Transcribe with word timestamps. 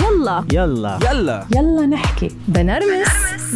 يلا. 0.00 0.44
يلا. 0.52 0.98
يلا. 1.10 1.46
يلا 1.56 1.86
نحكي. 1.86 2.28
بنرمس. 2.48 3.08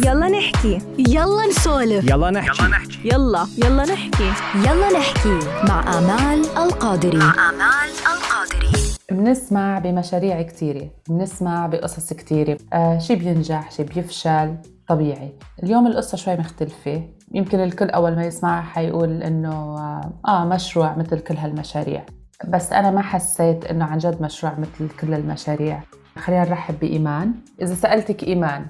يلا 0.05 0.27
نحكي. 0.27 0.81
يلا 0.97 1.47
نسولف. 1.49 2.09
يلا 2.09 2.31
نحكي. 2.31 2.63
يلا 3.05 3.47
يلا. 3.57 3.83
نحكي. 3.85 4.31
يلا 4.55 4.99
نحكي. 4.99 5.39
مع 5.67 5.97
آمال 5.97 6.45
القادري. 6.57 7.17
مع 7.17 7.49
آمال 7.49 7.89
القادري. 8.13 8.77
بنسمع 9.11 9.79
بمشاريع 9.79 10.41
كتيرة. 10.41 10.89
بنسمع 11.09 11.67
بقصص 11.67 12.13
كتيرة. 12.13 12.57
آه 12.73 12.97
شي 12.99 13.15
بينجح 13.15 13.71
شي 13.71 13.83
بيفشل. 13.83 14.55
طبيعي. 14.87 15.33
اليوم 15.63 15.87
القصة 15.87 16.17
شوي 16.17 16.35
مختلفة. 16.35 17.03
يمكن 17.33 17.59
الكل 17.59 17.89
أول 17.89 18.15
ما 18.15 18.25
يسمعها 18.25 18.61
حيقول 18.61 19.23
إنه 19.23 19.49
آه, 19.51 20.11
آه 20.27 20.45
مشروع 20.45 20.95
مثل 20.97 21.19
كل 21.19 21.37
هالمشاريع. 21.37 22.05
بس 22.47 22.73
أنا 22.73 22.91
ما 22.91 23.01
حسيت 23.01 23.65
إنه 23.65 23.85
عن 23.85 23.97
جد 23.97 24.21
مشروع 24.21 24.53
مثل 24.59 24.89
كل 24.99 25.13
المشاريع. 25.13 25.83
خلينا 26.17 26.45
نرحب 26.45 26.79
بإيمان. 26.79 27.33
إذا 27.61 27.75
سألتك 27.75 28.23
إيمان 28.23 28.67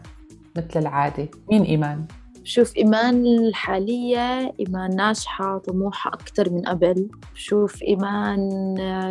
مثل 0.58 0.80
العادة 0.80 1.30
مين 1.52 1.64
إيمان؟ 1.64 2.06
بشوف 2.42 2.78
إيمان 2.78 3.26
الحالية 3.26 4.54
إيمان 4.60 4.96
ناجحة 4.96 5.58
طموحة 5.58 6.14
أكثر 6.14 6.50
من 6.50 6.62
قبل. 6.62 7.10
بشوف 7.34 7.84
إيمان 7.84 8.50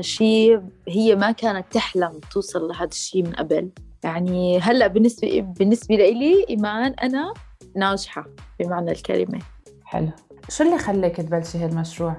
شيء 0.01 0.63
هي 0.89 1.17
ما 1.17 1.33
كانت 1.33 1.67
تحلم 1.71 2.21
توصل 2.33 2.69
لهذا 2.69 2.85
الشيء 2.85 3.23
من 3.23 3.33
قبل. 3.33 3.71
يعني 4.05 4.59
هلأ 4.59 4.87
بالنسبة 4.87 5.41
بالنسبة 5.41 5.95
لي 5.95 6.47
إيمان 6.51 6.93
أنا 6.93 7.35
ناجحة 7.77 8.27
بمعنى 8.61 8.91
الكلمة. 8.91 9.39
حلو. 9.85 10.09
شو 10.49 10.65
اللي 10.65 10.79
خلاك 10.79 11.17
تبلشي 11.17 11.59
هالمشروع؟ 11.59 12.17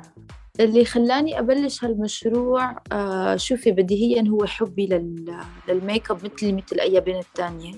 اللي 0.60 0.86
خلاني 0.86 1.40
أبلش 1.40 1.84
هالمشروع 1.84 2.76
آه 2.92 3.36
شوفي 3.36 3.72
بديهيا 3.72 4.28
هو 4.30 4.46
حبي 4.46 4.88
لل... 4.88 5.38
للميك 5.70 6.12
اب 6.12 6.18
مثلي 6.26 6.54
مثل 6.54 6.80
أي 6.80 7.00
بنت 7.00 7.26
تانية 7.36 7.74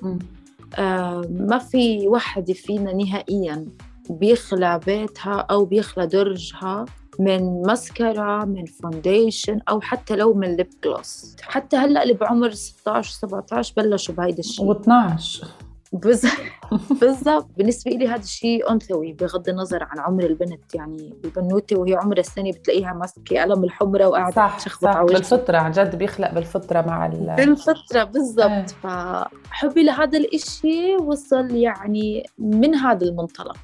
آه 0.77 1.21
ما 1.31 1.57
في 1.57 2.07
وحدة 2.07 2.53
فينا 2.53 2.93
نهائيا 2.93 3.65
بيخلى 4.09 4.79
بيتها 4.85 5.33
أو 5.33 5.65
بيخلى 5.65 6.07
درجها 6.07 6.85
من 7.19 7.61
مسكرة 7.61 8.45
من 8.45 8.65
foundation 8.65 9.59
أو 9.69 9.81
حتى 9.81 10.15
لو 10.15 10.33
من 10.33 10.55
lip 10.55 10.69
gloss. 10.83 11.35
حتى 11.41 11.77
هلأ 11.77 12.03
اللي 12.03 12.13
بعمر 12.13 12.51
16 12.51 13.11
17 13.11 13.73
بلشوا 13.77 14.15
بهيدا 14.15 14.39
الشيء. 14.39 14.73
و12 14.73 15.45
بالضبط 17.01 17.47
بالنسبة 17.57 17.91
لي 17.91 18.07
هذا 18.07 18.21
الشيء 18.21 18.71
أنثوي 18.71 19.13
بغض 19.13 19.49
النظر 19.49 19.83
عن 19.83 19.99
عمر 19.99 20.23
البنت 20.23 20.75
يعني 20.75 21.13
البنوتة 21.25 21.79
وهي 21.79 21.95
عمرها 21.95 22.19
السنة 22.19 22.51
بتلاقيها 22.51 22.93
ماسكة 22.93 23.41
قلم 23.41 23.63
الحمرة 23.63 24.07
وقاعدة 24.07 24.35
صح 24.35 24.57
تشخبط 24.57 24.83
صح 24.83 24.89
على 24.89 25.03
وجهها. 25.03 25.17
بالفطرة 25.17 25.57
عن 25.57 25.71
جد 25.71 25.95
بيخلق 25.95 26.33
بالفطرة 26.33 26.81
مع 26.81 27.05
ال 27.05 27.35
بالفطرة 27.37 28.03
بالضبط 28.03 28.49
إيه. 28.49 28.65
فحبي 28.65 29.83
لهذا 29.83 30.17
الإشي 30.17 30.95
وصل 30.95 31.51
يعني 31.51 32.25
من 32.37 32.75
هذا 32.75 33.05
المنطلق. 33.05 33.57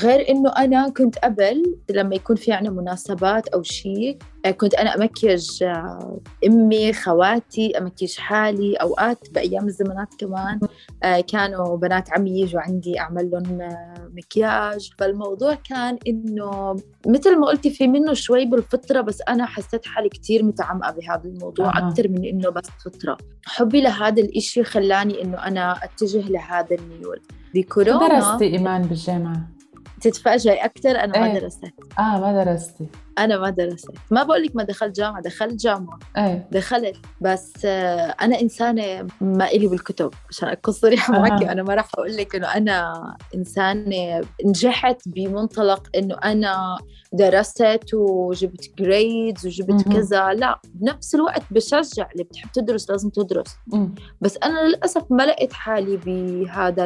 غير 0.00 0.28
إنه 0.28 0.50
أنا 0.50 0.88
كنت 0.88 1.18
قبل 1.18 1.76
لما 1.90 2.14
يكون 2.14 2.36
في 2.36 2.52
عنا 2.52 2.70
مناسبات 2.70 3.48
أو 3.48 3.62
شيء 3.62 4.18
كنت 4.50 4.74
أنا 4.74 4.94
امكيج 4.94 5.62
آه، 5.62 6.20
أمي 6.46 6.92
خواتي 6.92 7.78
امكيج 7.78 8.16
حالي 8.16 8.74
أوقات 8.74 9.30
بأيام 9.34 9.66
الزمانات 9.66 10.14
كمان 10.18 10.60
آه، 11.02 11.20
كانوا 11.20 11.76
بنات 11.76 12.12
عمي 12.12 12.40
يجوا 12.40 12.60
عندي 12.60 13.00
أعمل 13.00 13.30
لهم 13.30 13.60
آه، 13.60 14.10
مكياج 14.16 14.90
فالموضوع 14.98 15.54
كان 15.54 15.98
إنه 16.06 16.76
مثل 17.06 17.38
ما 17.38 17.46
قلتي 17.46 17.70
في 17.70 17.86
منه 17.86 18.12
شوي 18.12 18.44
بالفطرة 18.44 19.00
بس 19.00 19.22
أنا 19.28 19.46
حسيت 19.46 19.86
حالي 19.86 20.08
كتير 20.08 20.44
متعمقة 20.44 20.90
بهذا 20.92 21.24
الموضوع 21.24 21.66
أها. 21.66 21.88
أكثر 21.88 22.08
من 22.08 22.24
إنه 22.24 22.50
بس 22.50 22.66
فطرة 22.84 23.16
حبي 23.46 23.80
لهذا 23.80 24.22
الإشي 24.22 24.64
خلاني 24.64 25.22
إنه 25.22 25.46
أنا 25.46 25.84
أتجه 25.84 26.28
لهذا 26.28 26.76
الميول 26.76 27.20
بكورونا 27.54 28.08
درستي 28.08 28.44
إيمان 28.44 28.82
بالجامعة؟ 28.82 29.61
تتفاجئي 30.02 30.64
أكثر 30.64 30.90
أنا 30.90 31.18
ما 31.18 31.26
إيه. 31.26 31.38
درست 31.38 31.64
آه 31.98 32.20
ما 32.20 32.44
درستي 32.44 32.86
أنا 33.18 33.38
ما 33.38 33.50
درست. 33.50 33.88
ما 34.10 34.22
بقول 34.22 34.42
لك 34.42 34.56
ما 34.56 34.62
دخلت 34.64 34.96
جامعة 34.96 35.22
دخلت 35.22 35.54
جامعة. 35.60 35.98
إيه. 36.18 36.48
دخلت. 36.52 36.96
بس 37.20 37.52
آه، 37.64 38.14
أنا 38.22 38.40
إنسانة 38.40 39.06
ما 39.20 39.46
إلي 39.46 39.66
بالكتب. 39.66 40.10
عشان 40.30 40.48
أكون 40.48 40.74
صريحة. 40.74 41.12
معك 41.18 41.42
أنا 41.42 41.62
ما 41.62 41.74
راح 41.74 41.88
أقول 41.94 42.16
لك 42.16 42.36
إنه 42.36 42.46
أنا 42.46 42.92
إنسانة. 43.34 44.20
نجحت 44.46 44.96
بمنطلق 45.06 45.82
إنه 45.96 46.14
أنا 46.24 46.76
درست 47.12 47.62
وجبت 47.94 48.70
جريدز 48.78 49.46
وجبت 49.46 49.70
مهم. 49.88 49.96
كذا. 49.96 50.32
لا 50.32 50.60
بنفس 50.74 51.14
الوقت 51.14 51.42
بشجع. 51.50 52.08
اللي 52.12 52.24
بتحب 52.24 52.48
تدرس 52.52 52.90
لازم 52.90 53.08
تدرس. 53.10 53.56
مم. 53.66 53.94
بس 54.20 54.38
أنا 54.44 54.60
للأسف 54.68 55.02
ما 55.10 55.22
لقيت 55.22 55.52
حالي 55.52 55.96
بهذا 55.96 56.82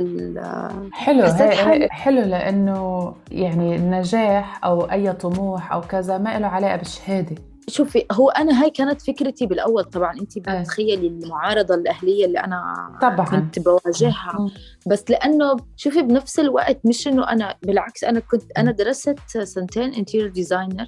حلو. 0.92 1.22
حالي- 1.22 1.84
هي 1.84 1.88
حلو. 1.90 2.20
لأنه 2.20 3.14
يعني 3.30 3.76
النجاح 3.76 4.64
أو 4.64 4.80
أي 4.80 5.12
طموح 5.12 5.72
أو 5.72 5.80
كذا 5.80 6.15
ما 6.18 6.38
له 6.38 6.46
علاقة 6.46 6.76
بالشهادة. 6.76 7.36
شوفي 7.70 8.06
هو 8.12 8.28
أنا 8.30 8.62
هاي 8.62 8.70
كانت 8.70 9.02
فكرتي 9.02 9.46
بالأول 9.46 9.84
طبعا 9.84 10.12
انت 10.20 10.36
إيه. 10.36 10.60
بتتخيلي 10.60 11.06
المعارضة 11.06 11.74
الأهلية 11.74 12.24
اللي 12.26 12.38
أنا 12.38 12.62
طبعاً. 13.02 13.26
كنت 13.26 13.58
بواجهها. 13.58 14.50
بس 14.86 15.04
لأنه 15.10 15.56
شوفي 15.76 16.02
بنفس 16.02 16.38
الوقت 16.40 16.78
مش 16.84 17.08
إنه 17.08 17.30
أنا 17.32 17.54
بالعكس 17.62 18.04
أنا 18.04 18.20
كنت 18.20 18.42
أنا 18.58 18.70
درست 18.72 19.18
سنتين 19.42 19.94
interior 19.94 20.28
designer. 20.30 20.86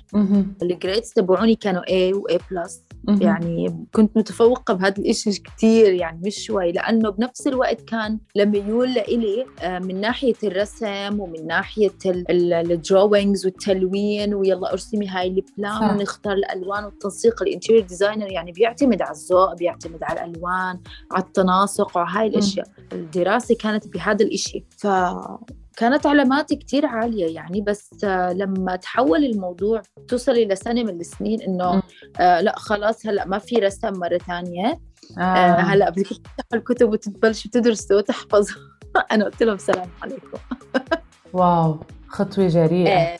ال 0.62 0.69
grades 0.69 1.10
تبعوني 1.12 1.54
كانوا 1.54 1.82
A 1.82 2.14
و 2.16 2.26
A 2.28 2.38
plus. 2.50 2.82
يعني 3.20 3.86
كنت 3.94 4.16
متفوقة 4.16 4.74
بهذا 4.74 4.94
الإشي 4.98 5.30
كتير 5.30 5.92
يعني 5.92 6.20
مش 6.26 6.44
شوي 6.44 6.72
لأنه 6.72 7.10
بنفس 7.10 7.46
الوقت 7.46 7.80
كان 7.80 8.18
لميول 8.36 8.94
لإلي 8.94 9.46
آه، 9.62 9.78
من 9.78 10.00
ناحية 10.00 10.34
الرسم 10.44 11.20
ومن 11.20 11.46
ناحية 11.46 11.90
ال 12.04 12.20
drawings 12.20 13.46
والتلوين 13.46 14.34
ويلا 14.34 14.72
أرسمي 14.72 15.08
هاي 15.08 15.26
ال 15.28 15.39
plan. 15.39 15.90
ونختار 15.96 16.36
الألوان 16.68 16.84
والتنسيق 16.84 17.42
ال 17.42 17.47
interior 17.47 17.84
designer 17.86 18.32
يعني 18.32 18.52
بيعتمد 18.52 19.02
على 19.02 19.10
الذوق 19.10 19.54
بيعتمد 19.54 20.02
على 20.02 20.24
الألوان 20.24 20.80
على 21.12 21.24
التناسق 21.24 21.96
وعلى 21.96 22.10
هاي 22.18 22.26
الأشياء. 22.26 22.66
الدراسة 22.92 23.54
كانت 23.60 23.88
بهذا 23.88 24.24
الإشي. 24.24 24.64
ف 24.78 24.86
كانت 25.76 26.06
علاماتي 26.06 26.56
كتير 26.56 26.86
عالية 26.86 27.34
يعني 27.34 27.60
بس 27.60 28.04
آه، 28.04 28.32
لما 28.32 28.76
تحول 28.76 29.24
الموضوع 29.24 29.82
توصلي 30.08 30.44
لسنة 30.44 30.82
من 30.82 31.00
السنين 31.00 31.42
إنه. 31.42 31.82
آه 32.20 32.40
لا 32.40 32.54
خلاص 32.58 33.06
هلأ 33.06 33.24
ما 33.26 33.38
في 33.38 33.56
رسم 33.56 33.92
مرة 33.92 34.18
ثانية. 34.18 34.80
آه 35.18 35.20
آه. 35.20 35.60
هلأ 35.60 35.90
بدك 35.90 36.06
تفتحوا 36.06 36.54
الكتب 36.54 36.92
وتبلشوا 36.92 37.50
تدرسوا 37.50 37.96
وتحفظوا 37.96 38.56
أنا 39.12 39.24
قلت 39.24 39.42
لهم 39.42 39.58
سلام 39.58 39.88
عليكم. 40.02 40.38
واو 41.32 41.78
خطوة 42.08 42.48
جريئة. 42.48 42.98
آه. 42.98 43.18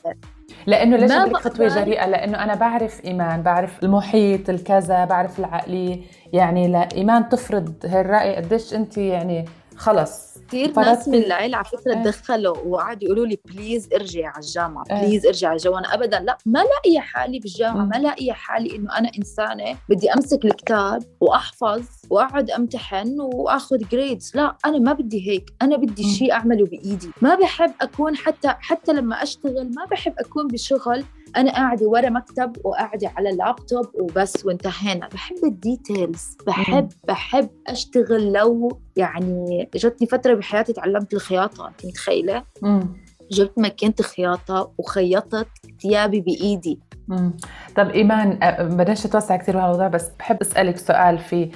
لأنه 0.68 0.96
ليش 0.96 1.12
بدك 1.12 1.36
خطوه 1.36 1.68
جريئه 1.68 2.06
لأنه 2.06 2.44
أنا 2.44 2.54
بعرف 2.54 3.04
إيمان 3.04 3.42
بعرف 3.42 3.82
المحيط 3.82 4.50
الكذا 4.50 5.04
بعرف 5.04 5.38
العقلية. 5.38 6.00
يعني 6.32 6.68
لا 6.68 6.88
إيمان 6.94 7.28
تفرض 7.28 7.74
هالرأي 7.84 8.36
قديش 8.36 8.74
أنت 8.74 8.98
يعني 8.98 9.44
خلص. 9.76 10.27
كثير 10.48 10.72
ناس 10.80 11.08
من 11.08 11.14
العيلة 11.14 11.56
على 11.56 11.66
فكرة 11.66 11.94
إيه. 11.94 12.02
دخلوا 12.02 12.56
وقعدوا 12.66 13.04
يقولوا 13.04 13.26
لي 13.26 13.38
please 13.44 13.88
ارجعي 13.94 14.24
على 14.26 14.38
الجامعة 14.44 14.84
إيه. 14.90 15.06
please 15.06 15.26
ارجعي 15.26 15.48
على 15.50 15.56
الجامعة 15.56 15.78
أنا 15.78 15.94
أبدا 15.94 16.20
لا 16.20 16.38
ما 16.46 16.58
لاقية 16.58 17.00
حالي 17.00 17.38
بالجامعة. 17.38 17.84
ما 17.84 17.96
لاقية 17.96 18.32
حالي 18.32 18.76
إنه 18.76 18.98
أنا 18.98 19.10
إنسانة 19.18 19.76
بدي 19.88 20.12
أمسك 20.12 20.44
الكتاب 20.44 21.02
وأحفظ 21.20 21.82
وأقعد 22.10 22.50
أمتحن 22.50 23.16
وأخذ 23.20 23.78
grades 23.92 24.32
لا 24.34 24.56
أنا 24.64 24.78
ما 24.78 24.92
بدي 24.92 25.30
هيك 25.30 25.50
أنا 25.62 25.76
بدي. 25.76 26.02
شيء 26.02 26.32
أعمله 26.32 26.66
بإيدي 26.66 27.10
ما 27.22 27.34
بحب 27.34 27.72
أكون 27.80 28.16
حتى 28.16 28.48
حتى 28.48 28.92
لما 28.92 29.22
أشتغل 29.22 29.70
ما 29.76 29.84
بحب 29.90 30.14
أكون 30.18 30.46
بشغل 30.46 31.04
أنا 31.36 31.52
قاعدة 31.52 31.86
ورا 31.86 32.10
مكتب 32.10 32.56
وقاعدة 32.64 33.12
على 33.16 33.30
اللابتوب 33.30 33.86
وبس 33.94 34.46
وانتهينا 34.46 35.08
بحب 35.08 35.44
ال 35.44 35.56
details 35.56 36.36
بحب 36.46 36.88
بحب 37.08 37.48
أشتغل 37.66 38.32
لو 38.32 38.80
يعني 38.96 39.68
جتني 39.74 40.08
فترة 40.08 40.34
بحياتي 40.34 40.72
تعلمت 40.72 41.14
الخياطة 41.14 41.68
أنت 41.68 41.86
متخيلة؟ 41.86 42.44
مم. 42.62 42.96
جبت 43.30 43.58
ماكينة 43.58 43.94
خياطة 44.02 44.72
وخيطت 44.78 45.48
ثيابي 45.82 46.20
بإيدي 46.20 46.80
مم. 47.08 47.36
طب 47.76 47.90
إيمان 47.90 48.38
بدناش 48.60 49.06
نتوسع 49.06 49.36
كثير 49.36 49.56
بهالموضوع 49.56 49.88
بس 49.88 50.08
بحب 50.18 50.40
أسألك 50.40 50.76
سؤال 50.76 51.18
فيه 51.18 51.50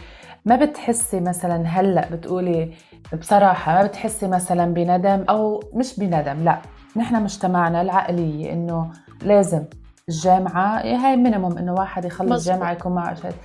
ما 0.45 0.57
بتحسي 0.57 1.21
مثلا 1.21 1.63
هلأ 1.67 2.09
بتقولي 2.13 2.73
بصراحة 3.21 3.75
ما 3.75 3.87
بتحسي 3.87 4.29
مثلا 4.29 4.75
بندم 4.75 5.25
أو 5.29 5.61
مش 5.75 6.01
بندم 6.01 6.45
لا 6.45 6.63
نحن 6.97 7.23
مجتمعنا 7.23 7.83
العقلية 7.83 8.53
إنه 8.53 8.91
لازم 9.25 9.65
الجامعة 10.09 10.79
هاي 10.81 11.17
مينيموم 11.17 11.59
إنه 11.59 11.73
واحد 11.73 12.05
يخلص 12.05 12.31
مظبوط. 12.33 12.55
جامعة 12.55 12.73
يكون 12.73 12.93
معه 12.95 13.15
شهاده 13.15 13.37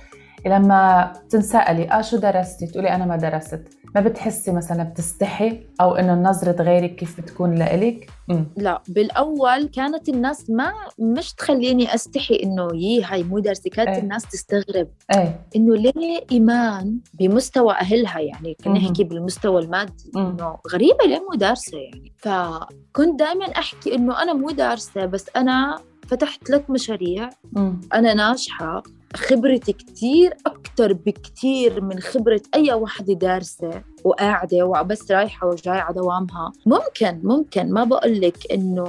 لما 0.48 1.12
تنسألي 1.30 1.90
آه 1.92 2.00
شو 2.00 2.16
درستي؟ 2.16 2.66
تقولي 2.66 2.94
أنا 2.94 3.06
ما 3.06 3.16
درست. 3.16 3.60
ما 3.94 4.00
بتحسي 4.00 4.52
مثلا 4.52 4.82
بتستحي؟ 4.82 5.66
أو 5.80 5.94
إنه 5.94 6.14
نظرة 6.14 6.62
غيرك 6.62 6.94
كيف 6.94 7.20
بتكون 7.20 7.54
لإلك؟ 7.54 8.10
لا 8.56 8.82
بالأول 8.88 9.64
كانت 9.64 10.08
الناس 10.08 10.50
ما 10.50 10.72
مش 10.98 11.32
تخليني 11.32 11.94
أستحي 11.94 12.34
إنه 12.42 12.68
يي 12.74 13.02
هاي 13.02 13.22
مو 13.22 13.38
درسي. 13.38 13.70
كانت 13.70 13.88
إيه. 13.88 13.98
الناس 13.98 14.22
تستغرب. 14.22 14.88
إيه. 15.14 15.46
إنه 15.56 15.76
ليه 15.76 16.24
إيمان 16.32 16.98
بمستوى 17.14 17.74
أهلها؟ 17.74 18.20
يعني. 18.20 18.56
نحكي 18.66 19.04
بالمستوى 19.04 19.62
المادي. 19.62 20.10
إنه 20.16 20.58
غريبة 20.72 21.04
ليه 21.06 21.18
مو 21.30 21.34
دارسة 21.34 21.78
يعني. 21.78 22.12
فكنت 22.16 23.18
دائما 23.18 23.44
أحكي 23.44 23.94
إنه 23.94 24.22
أنا 24.22 24.32
مو 24.32 24.50
دارسة 24.50 25.06
بس 25.06 25.26
أنا 25.36 25.78
فتحت 26.08 26.48
ثلاث 26.48 26.70
مشاريع. 26.70 27.30
مم. 27.52 27.80
أنا 27.94 28.14
ناجحة. 28.14 28.82
خبرتي 29.16 29.72
كتير 29.72 30.34
أكتر 30.46 30.92
بكتير 30.92 31.80
من 31.80 32.00
خبرة 32.00 32.42
أي 32.54 32.72
واحدة 32.72 33.14
دارسة 33.14 33.82
وقاعدة 34.04 34.66
وبس 34.66 35.10
رايحة 35.10 35.46
وجاية 35.46 35.78
على 35.80 35.94
دوامها. 35.94 36.52
ممكن 36.66 37.20
ممكن. 37.24 37.72
ما 37.72 37.84
بقول 37.84 38.20
لك 38.20 38.52
إنه 38.52 38.84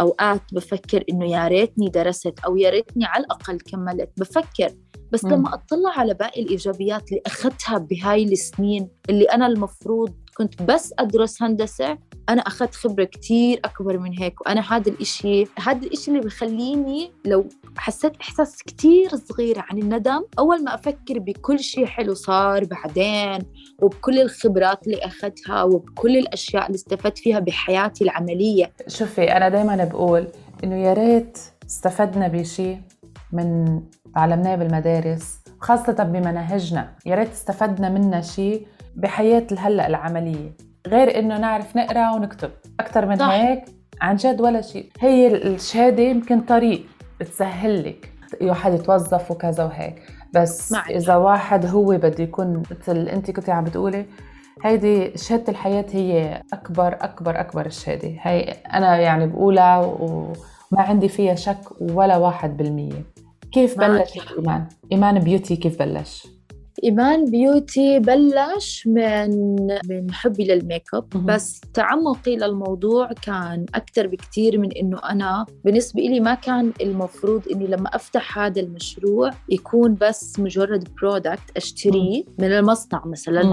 أوقات 0.00 0.40
بفكر 0.52 1.04
إنه 1.10 1.30
يا 1.30 1.48
ريتني 1.48 1.88
درست 1.88 2.34
أو 2.46 2.56
يا 2.56 2.70
ريتني 2.70 3.04
على 3.04 3.24
الأقل 3.24 3.58
كملت. 3.58 4.10
بفكر. 4.16 4.72
بس. 5.12 5.24
لما 5.24 5.54
أطلع 5.54 5.90
على 5.90 6.14
باقي 6.14 6.42
الإيجابيات 6.42 7.08
اللي 7.08 7.22
أخذتها 7.26 7.78
بهاي 7.78 8.24
السنين 8.24 8.88
اللي 9.10 9.24
أنا 9.24 9.46
المفروض 9.46 10.14
كنت 10.36 10.62
بس 10.62 10.94
أدرس 10.98 11.42
هندسة 11.42 11.98
أنا 12.28 12.42
أخذت 12.42 12.74
خبرة 12.74 13.04
كتير 13.04 13.60
أكبر 13.64 13.98
من 13.98 14.18
هيك 14.18 14.40
وأنا 14.40 14.60
هذا 14.60 14.90
الإشي 14.90 15.44
هذا 15.58 15.86
الإشي 15.86 16.10
اللي 16.10 16.20
بخليني 16.22 17.12
لو 17.24 17.48
حسيت 17.76 18.12
إحساس 18.20 18.62
كتير 18.62 19.16
صغير 19.16 19.58
عن 19.58 19.78
الندم 19.78 20.24
أول 20.38 20.64
ما 20.64 20.74
أفكر 20.74 21.18
بكل 21.18 21.58
شيء 21.60 21.86
حلو 21.86 22.14
صار 22.14 22.64
بعدين 22.64 23.38
وبكل 23.82 24.20
الخبرات 24.20 24.86
اللي 24.86 24.98
أخذتها 24.98 25.62
وبكل 25.62 26.16
الأشياء 26.16 26.66
اللي 26.66 26.74
استفدت 26.74 27.18
فيها 27.18 27.38
بحياتي 27.38 28.04
العملية. 28.04 28.72
شوفي 28.88 29.36
أنا 29.36 29.48
دائما 29.48 29.84
بقول 29.84 30.28
إنه 30.64 30.76
يا 30.76 30.92
ريت 30.92 31.38
استفدنا 31.66 32.28
بشيء 32.28 32.80
من 33.32 33.80
تعلمناه 34.14 34.56
بالمدارس 34.56 35.36
خاصة 35.60 35.92
بمناهجنا. 35.92 36.94
يا 37.06 37.14
ريت 37.14 37.30
استفدنا 37.30 37.88
منها 37.88 38.20
شيء 38.20 38.66
بحياة 38.96 39.46
الهلأ 39.52 39.86
العملية 39.86 40.56
غير 40.86 41.18
إنه 41.18 41.38
نعرف 41.38 41.76
نقرأ 41.76 42.10
ونكتب 42.10 42.50
أكثر 42.80 43.06
من 43.06 43.16
صح. 43.16 43.28
هيك 43.28 43.64
عن 44.00 44.16
جد 44.16 44.40
ولا 44.40 44.60
شيء 44.60 44.90
هي 45.00 45.26
الشهادة 45.26 46.02
يمكن 46.02 46.40
طريق 46.40 46.86
بتسهل 47.20 47.84
لك 47.84 48.12
واحد 48.42 48.74
يتوظف 48.74 49.30
وكذا 49.30 49.64
وهيك 49.64 50.02
بس 50.34 50.72
معك. 50.72 50.90
إذا 50.90 51.16
واحد 51.16 51.66
هو 51.66 51.86
بده 51.86 52.24
يكون 52.24 52.62
مثل 52.70 53.08
أنت 53.08 53.30
كنت 53.30 53.50
عم 53.50 53.64
بتقولي 53.64 54.06
هيدي 54.64 55.18
شهادة 55.18 55.44
الحياة 55.48 55.86
هي 55.92 56.42
أكبر 56.52 56.96
أكبر 57.00 57.40
أكبر 57.40 57.66
الشهادة 57.66 58.08
هي 58.20 58.40
أنا 58.74 58.96
يعني 58.98 59.26
بقولها 59.26 59.78
وما 59.78 60.82
عندي 60.82 61.08
فيها 61.08 61.34
شك 61.34 61.80
ولا 61.80 62.16
واحد 62.16 62.56
بالمية 62.56 63.04
كيف 63.52 63.78
معك. 63.78 63.90
بلشت 63.90 64.32
إيمان؟ 64.38 64.66
إيمان 64.92 65.18
بيوتي 65.18 65.56
كيف 65.56 65.78
بلش؟ 65.78 66.26
إيمان 66.84 67.30
beauty 67.30 67.98
بلش 67.98 68.86
من 68.86 69.56
من 69.88 70.12
حبي 70.12 70.44
للميك 70.44 70.94
اب. 70.94 71.08
بس 71.26 71.60
تعمقي 71.74 72.36
للموضوع 72.36 73.12
كان 73.22 73.66
أكثر 73.74 74.06
بكتير 74.06 74.58
من 74.58 74.72
إنه 74.72 74.98
أنا 74.98 75.46
بالنسبة 75.64 76.02
إلي 76.02 76.20
ما 76.20 76.34
كان 76.34 76.72
المفروض 76.80 77.42
إني 77.52 77.66
لما 77.66 77.88
أفتح 77.96 78.38
هذا 78.38 78.60
المشروع 78.60 79.30
يكون 79.48 79.96
بس 80.00 80.40
مجرد 80.40 80.88
product 81.00 81.56
أشتريه 81.56 82.24
من 82.38 82.52
المصنع 82.52 83.02
مثلا 83.06 83.42
مم. 83.42 83.52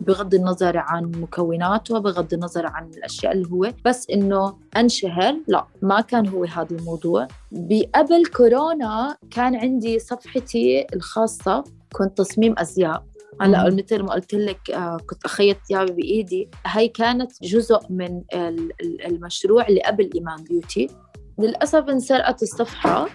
بغض 0.00 0.34
النظر 0.34 0.76
عن 0.76 1.04
مكوناته 1.16 1.98
بغض 1.98 2.34
النظر 2.34 2.66
عن 2.66 2.90
الأشياء 2.96 3.32
اللي 3.32 3.48
هو 3.50 3.72
بس 3.84 4.10
إنه 4.10 4.56
أنشهر 4.76 5.36
لا 5.48 5.66
ما 5.82 6.00
كان 6.00 6.28
هو 6.28 6.44
هذا 6.44 6.76
الموضوع. 6.76 7.28
قبل 7.52 8.26
كورونا 8.36 9.16
كان 9.30 9.56
عندي 9.56 9.98
صفحتي 9.98 10.86
الخاصة 10.94 11.64
كنت 11.92 12.18
تصميم 12.18 12.54
أزياء. 12.58 13.04
هلأ. 13.40 13.64
مثل 13.70 14.02
ما 14.02 14.12
قلت 14.12 14.34
لك 14.34 14.70
آه، 14.70 14.96
كنت 15.10 15.24
أخيط 15.24 15.56
ثيابي 15.68 15.92
بإيدي. 15.92 16.48
هي 16.66 16.88
كانت 16.88 17.32
جزء 17.42 17.80
من 17.90 18.22
ال- 18.34 18.72
ال- 18.80 19.06
المشروع 19.06 19.66
اللي 19.68 19.80
قبل 19.80 20.10
إيمان 20.14 20.36
beauty. 20.44 20.88
للأسف 21.38 21.84
انسرقت 21.88 22.42
الصفحة. 22.42 23.06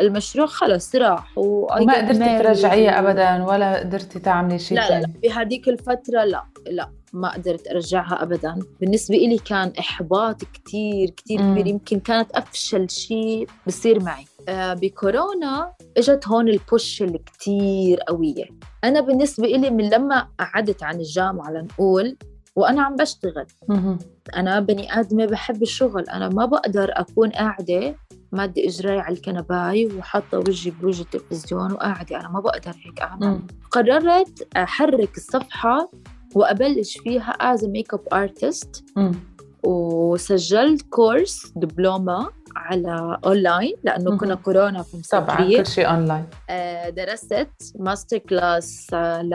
المشروع 0.00 0.46
خلص 0.46 0.96
راح 0.96 1.38
وما 1.38 1.98
قدرتي 1.98 2.38
ترجعيها 2.38 2.98
أبدا 2.98 3.44
ولا 3.44 3.78
قدرتي 3.78 4.18
تعملي 4.18 4.58
شيء 4.58 4.78
لا 4.78 4.88
لا 4.88 5.00
لا. 5.00 5.12
بهذيك 5.22 5.68
الفترة 5.68 6.24
لا 6.24 6.44
لا. 6.70 6.90
ما 7.12 7.32
قدرت 7.32 7.68
أرجعها 7.68 8.22
أبدا. 8.22 8.58
بالنسبة 8.80 9.16
إلي 9.16 9.38
كان 9.38 9.72
إحباط 9.78 10.44
كتير 10.44 11.10
كتير 11.10 11.42
مم. 11.42 11.52
كبير. 11.52 11.66
يمكن 11.66 12.00
كانت 12.00 12.30
أفشل 12.32 12.90
شيء 12.90 13.46
بصير 13.66 14.02
معي. 14.02 14.24
آه 14.48 14.74
بكورونا 14.74 15.72
إجت 15.96 16.28
هون 16.28 16.48
ال 16.48 16.59
push 16.59 17.02
اللي 17.02 17.18
كتير 17.18 18.00
قوية. 18.00 18.44
أنا 18.84 19.00
بالنسبة 19.00 19.44
إلي 19.44 19.70
من 19.70 19.90
لما 19.90 20.28
قعدت 20.38 20.82
عن 20.82 20.96
الجامعة 20.96 21.50
لنقول 21.50 22.16
وأنا 22.56 22.82
عم 22.82 22.96
بشتغل. 22.96 23.46
أنا 24.36 24.60
بني 24.60 25.00
آدمة 25.00 25.26
بحب 25.26 25.62
الشغل. 25.62 26.02
أنا 26.02 26.28
ما 26.28 26.46
بقدر 26.46 26.90
أكون 26.92 27.30
قاعدة 27.30 27.94
مادة 28.32 28.64
إجراي 28.66 28.98
على 29.00 29.14
الكنباية 29.14 29.86
وحاطة 29.86 30.38
وجهي 30.38 30.70
بوجه 30.70 31.02
التلفزيون 31.02 31.72
وقاعدة 31.72 32.20
أنا 32.20 32.28
ما 32.28 32.40
بقدر 32.40 32.74
هيك 32.86 33.00
أعمل 33.00 33.26
مم. 33.26 33.46
قررت 33.70 34.48
أحرك 34.56 35.16
الصفحة 35.16 35.90
وأبلش 36.34 36.98
فيها 36.98 37.32
as 37.54 37.58
a 37.60 37.66
makeup 37.66 38.18
artist 38.18 38.82
مم. 38.96 39.12
وسجلت 39.62 40.82
كورس 40.82 41.52
دبلومة 41.56 42.28
على 42.56 43.18
أونلاين 43.24 43.74
لأنه 43.84 44.10
مهم. 44.10 44.18
كنا 44.18 44.34
كورونا 44.34 44.82
في 44.82 45.02
طبعا 45.12 45.56
كل 45.56 45.66
شيء 45.66 45.90
أونلاين 45.90 46.26
آه، 46.50 46.88
درست 46.88 47.48
master 47.78 48.18
class 48.18 48.86
آه، 48.94 49.22
ل 49.22 49.34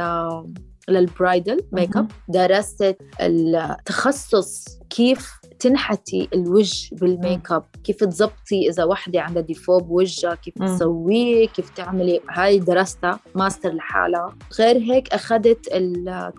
لل 0.89 1.59
bridal 1.71 1.97
makeup 1.97 2.11
درست 2.29 2.97
التخصص 3.21 4.77
كيف 4.89 5.31
تنحتي 5.59 6.29
الوجه 6.33 6.95
بالميك 6.95 7.51
اب 7.51 7.63
كيف 7.83 8.03
تزبطي 8.03 8.69
إذا 8.69 8.83
وحدة 8.83 9.21
عندها 9.21 9.41
défaut 9.41 9.77
بوجهها 9.77 10.35
كيف. 10.35 10.53
تسويه 10.53 11.47
كيف 11.47 11.69
تعملي. 11.69 12.21
هاي 12.29 12.59
درستها 12.59 13.19
ماستر 13.35 13.73
لحالها. 13.73 14.35
غير 14.59 14.77
هيك 14.77 15.13
أخذت 15.13 15.69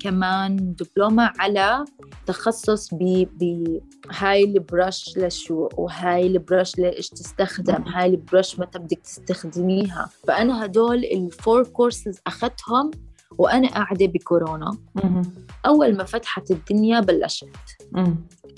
كمان 0.00 0.74
دبلومه 0.74 1.32
على 1.38 1.84
تخصص 2.26 2.94
ب 2.94 3.26
ب 3.38 3.78
هاي 4.10 4.44
ال 4.44 4.57
brush 4.57 5.18
لشو 5.18 5.68
وهاي 5.76 6.26
ال 6.26 6.35
brush 6.35 6.78
لإيش 6.78 7.08
تستخدم 7.08 7.82
هاي 7.82 8.06
ال 8.06 8.15
brush 8.15 8.58
متى 8.58 8.78
بدك 8.78 8.98
تستخدميها. 8.98 10.10
فأنا 10.28 10.64
هدول 10.64 11.04
ال 11.04 11.16
four 11.16 11.64
courses 11.64 12.20
أخذتهم 12.26 12.90
وأنا 13.38 13.68
قاعدة 13.68 14.06
بكورونا. 14.06 14.76
أول 15.66 15.96
ما 15.96 16.04
فتحت 16.04 16.50
الدنيا 16.50 17.00
بلشت. 17.00 17.48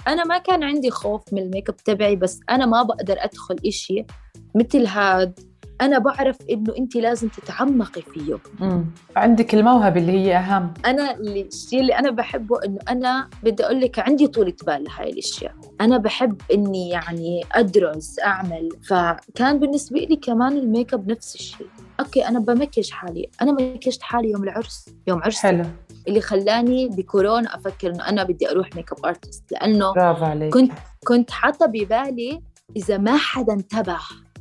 أنا 0.08 0.24
ما 0.24 0.38
كان 0.38 0.62
عندي 0.62 0.90
خوف 0.90 1.32
من 1.32 1.42
الميك 1.42 1.68
أب 1.68 1.76
تبعي 1.76 2.16
بس 2.16 2.40
أنا 2.50 2.66
ما 2.66 2.82
بقدر 2.82 3.16
أدخل 3.18 3.56
إشي 3.66 4.04
مثل 4.54 4.86
هاد. 4.86 5.40
أنا 5.80 5.98
بعرف 5.98 6.36
إنه 6.50 6.76
أنت 6.78 6.96
لازم 6.96 7.28
تتعمقي 7.28 8.02
فيه. 8.02 8.38
مم. 8.60 8.84
عندك 9.16 9.54
الموهبة 9.54 10.00
اللي 10.00 10.12
هي 10.12 10.36
أهم. 10.36 10.74
أنا 10.86 11.14
اللي 11.14 11.42
الشيء 11.42 11.80
اللي 11.80 11.98
أنا 11.98 12.10
بحبه 12.10 12.64
إنه 12.64 12.78
أنا 12.88 13.28
بدي 13.42 13.64
أقول 13.64 13.80
لك 13.80 13.98
عندي 13.98 14.26
طولة 14.26 14.54
بال 14.66 14.84
لهاي 14.84 15.10
الأشياء. 15.10 15.54
أنا 15.80 15.98
بحب 15.98 16.40
إني 16.54 16.88
يعني 16.88 17.44
أدرس 17.52 18.18
أعمل. 18.18 18.68
فكان 18.88 19.58
بالنسبة 19.58 20.00
لي 20.00 20.16
كمان 20.16 20.52
الميك 20.52 20.94
أب 20.94 21.10
نفس 21.10 21.34
الشيء. 21.34 21.66
okay 22.00 22.28
أنا 22.28 22.38
بمكج 22.38 22.90
حالي. 22.90 23.30
أنا 23.42 23.52
مكجت 23.52 24.02
حالي 24.02 24.30
يوم 24.30 24.44
العرس. 24.44 24.88
يوم 25.06 25.22
عرسي 25.22 25.40
حلو. 25.40 25.64
اللي 26.08 26.20
خلاني 26.20 26.88
بكورونا 26.88 27.54
أفكر 27.56 27.90
إنه 27.90 28.08
أنا 28.08 28.24
بدي 28.24 28.50
أروح 28.50 28.76
makeup 28.76 29.06
artist 29.06 29.52
لأنه 29.52 29.92
برافو 29.92 30.24
عليك. 30.24 30.54
كنت 30.54 30.72
كنت 31.06 31.30
حاطة 31.30 31.66
ببالي 31.66 32.42
إذا 32.76 32.98
ما 32.98 33.16
حدا 33.16 33.52
انتبه 33.52 33.98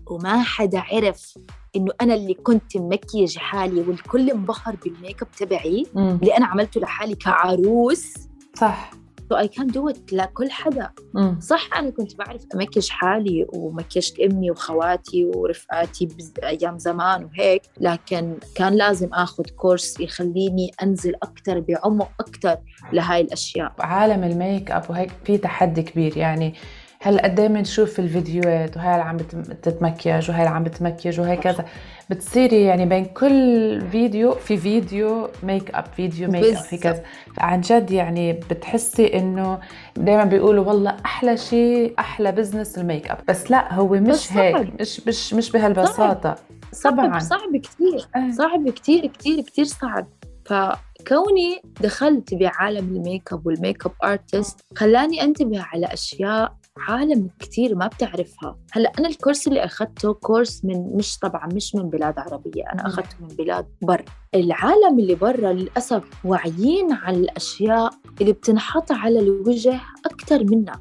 وما 0.08 0.44
حدا 0.44 0.80
عرف 0.80 1.38
إنه 1.76 1.92
أنا 2.02 2.14
اللي 2.14 2.34
كنت 2.34 2.78
ممكيج 2.78 3.38
حالي 3.38 3.82
والكل 3.82 4.30
انبهر 4.30 4.76
بالميك 4.84 5.22
اب 5.22 5.32
تبعي. 5.32 5.86
اللي 5.96 6.38
أنا 6.38 6.46
عملته 6.46 6.82
لحالي 6.82 7.16
كعروس. 7.16 8.14
صح. 8.54 8.92
so 9.30 9.38
I 9.38 9.48
can 9.48 9.68
do 9.68 9.90
it 9.90 10.14
لكل 10.14 10.52
حدا. 10.52 10.90
مم. 11.14 11.40
صح 11.40 11.70
أنا 11.78 11.90
كنت 11.90 12.16
بعرف 12.16 12.42
امكج 12.56 12.90
حالي 12.90 13.48
ومكجت 13.54 14.20
أمي 14.20 14.52
وخواتي 14.52 15.26
ورفقاتي 15.26 16.08
أيام 16.44 16.80
زمان 16.80 17.24
وهيك. 17.24 17.62
لكن 17.80 18.38
كان 18.56 18.74
لازم 18.74 19.14
آخذ 19.14 19.44
course 19.44 20.00
يخليني 20.00 20.72
أنزل 20.84 21.16
أكثر 21.24 21.60
بعمق 21.60 22.12
أكثر 22.20 22.58
لهاي 22.94 23.22
الأشياء. 23.22 23.74
عالم 23.80 24.24
الميك 24.24 24.72
أب 24.72 24.84
وهيك 24.90 25.12
في 25.26 25.38
تحدي 25.38 25.82
كبير. 25.82 26.18
يعني 26.18 26.54
هلأ 27.02 27.24
قد 27.24 27.40
إيه 27.40 27.48
بنشوف 27.48 28.00
الفيديوهات 28.00 28.78
وهي 28.78 28.92
اللي 28.92 29.04
عم 29.04 29.18
تتمكيج 29.62 30.30
وهي 30.30 30.40
اللي 30.40 30.56
عم 30.56 30.64
بتمكيج 30.64 31.20
وهي 31.20 31.38
كذا. 31.38 31.66
بتصيري 32.10 32.64
يعني 32.64 32.86
بين 32.86 33.06
كل 33.06 33.82
فيديو 33.92 34.32
في 34.32 34.58
فيديو 34.58 35.30
ميك 35.44 35.76
اب 35.76 35.86
فيديو 35.96 36.32
ميك 36.32 36.56
اب 36.56 36.64
في 36.64 36.78
كذا. 36.78 37.04
عن 37.38 37.62
جد 37.62 37.92
يعني 37.92 38.34
بتحسي 38.34 39.18
إنه 39.18 39.60
دائما 39.96 40.24
بيقولوا 40.24 40.66
والله 40.66 40.98
أحلى 41.06 41.38
شيء 41.38 41.94
أحلى 42.00 42.32
بزنس 42.32 42.78
الميك 42.78 43.12
أب. 43.12 43.18
بس 43.28 43.52
لأ 43.52 43.74
هو 43.74 43.88
مش 43.88 44.34
هيك. 44.34 44.82
مش 44.82 45.08
مش 45.08 45.34
مش 45.34 45.52
بهالبساطة. 45.52 46.36
صعب 46.72 46.94
طبعا. 46.94 47.20
صعب 47.20 47.56
كثير. 47.64 48.08
صعب 48.32 48.70
كثير 48.70 49.06
كثير 49.08 49.42
كثير 49.42 49.66
صعب. 49.66 50.08
فكوني 50.46 51.62
دخلت 51.82 52.34
بعالم 52.34 52.96
ال 52.96 53.34
makeup 53.34 53.48
وال 53.48 53.86
makeup 53.86 53.92
artist 54.04 54.60
خلاني 54.76 55.24
أنتبه 55.24 55.62
على 55.62 55.86
أشياء 55.86 56.59
عالم 56.78 57.30
كثير 57.40 57.76
ما 57.76 57.88
بتعرفها. 57.88 58.58
هلأ 58.72 58.92
أنا 59.00 59.08
ال 59.08 59.13
course 59.13 59.48
اللي 59.48 59.66
أخذته 59.66 60.14
course 60.14 60.66
من 60.66 60.96
مش 60.96 61.18
طبعا 61.18 61.48
مش 61.54 61.76
من 61.76 61.90
بلاد 61.90 62.20
عربية 62.20 62.64
أنا 62.74 62.88
أخذته 62.88 63.16
من 63.22 63.28
بلاد 63.28 63.68
برا 63.82 64.06
العالم 64.36 65.00
اللي 65.00 65.16
برا 65.16 65.54
للأسف 65.54 66.04
واعيين 66.26 66.92
على 66.92 67.18
الأشياء 67.18 67.90
اللي 68.22 68.34
بتنحط 68.34 68.92
على 68.92 69.20
الوجه 69.20 69.82
أكثر 70.06 70.44
منا. 70.44 70.80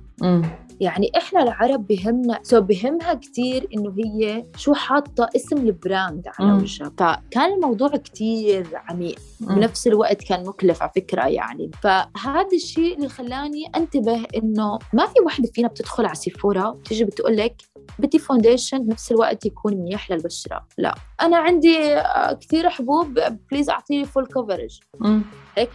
يعني 0.80 1.10
إحنا 1.16 1.42
العرب 1.42 1.86
بهمنا 1.86 2.40
so 2.42 2.60
بهمها 2.60 3.14
كثير 3.14 3.68
إنه 3.74 3.94
هي 3.98 4.44
شو 4.56 4.74
حاطة 4.74 5.28
اسم 5.36 5.56
ال 5.56 5.68
brand 5.68 6.28
على 6.38 6.52
وجهها 6.52 6.92
فكان 6.98 7.52
الموضوع 7.52 7.88
كثير 7.88 8.66
عميق. 8.74 9.18
بنفس 9.40 9.86
الوقت 9.86 10.24
كان 10.24 10.46
مكلف 10.46 10.82
على 10.82 10.90
فكرة 10.96 11.26
يعني. 11.26 11.70
فهذا 11.82 12.48
الشيء 12.54 12.96
اللي 12.96 13.08
خلاني 13.08 13.70
أنتبه 13.76 14.24
إنه 14.36 14.78
ما 14.92 15.06
في 15.06 15.20
وحده 15.26 15.48
فينا 15.54 15.68
بتدخل 15.68 16.06
على 16.06 16.14
سيفورا 16.14 16.70
بتيجي 16.70 17.04
بتقول 17.04 17.36
لك 17.36 17.62
بدي 17.98 18.18
foundation 18.18 18.78
بنفس 18.78 19.12
الوقت 19.12 19.46
يكون 19.46 19.74
منيح 19.76 20.10
للبشرة. 20.10 20.66
لا. 20.78 20.94
أنا 21.20 21.36
عندي 21.36 21.94
آه، 21.94 22.32
كثير 22.32 22.68
حبوب 22.68 23.20
please 23.50 23.70
أعطيني 23.70 24.04
full 24.04 24.26
coverage 24.26 24.80
هيك 25.56 25.70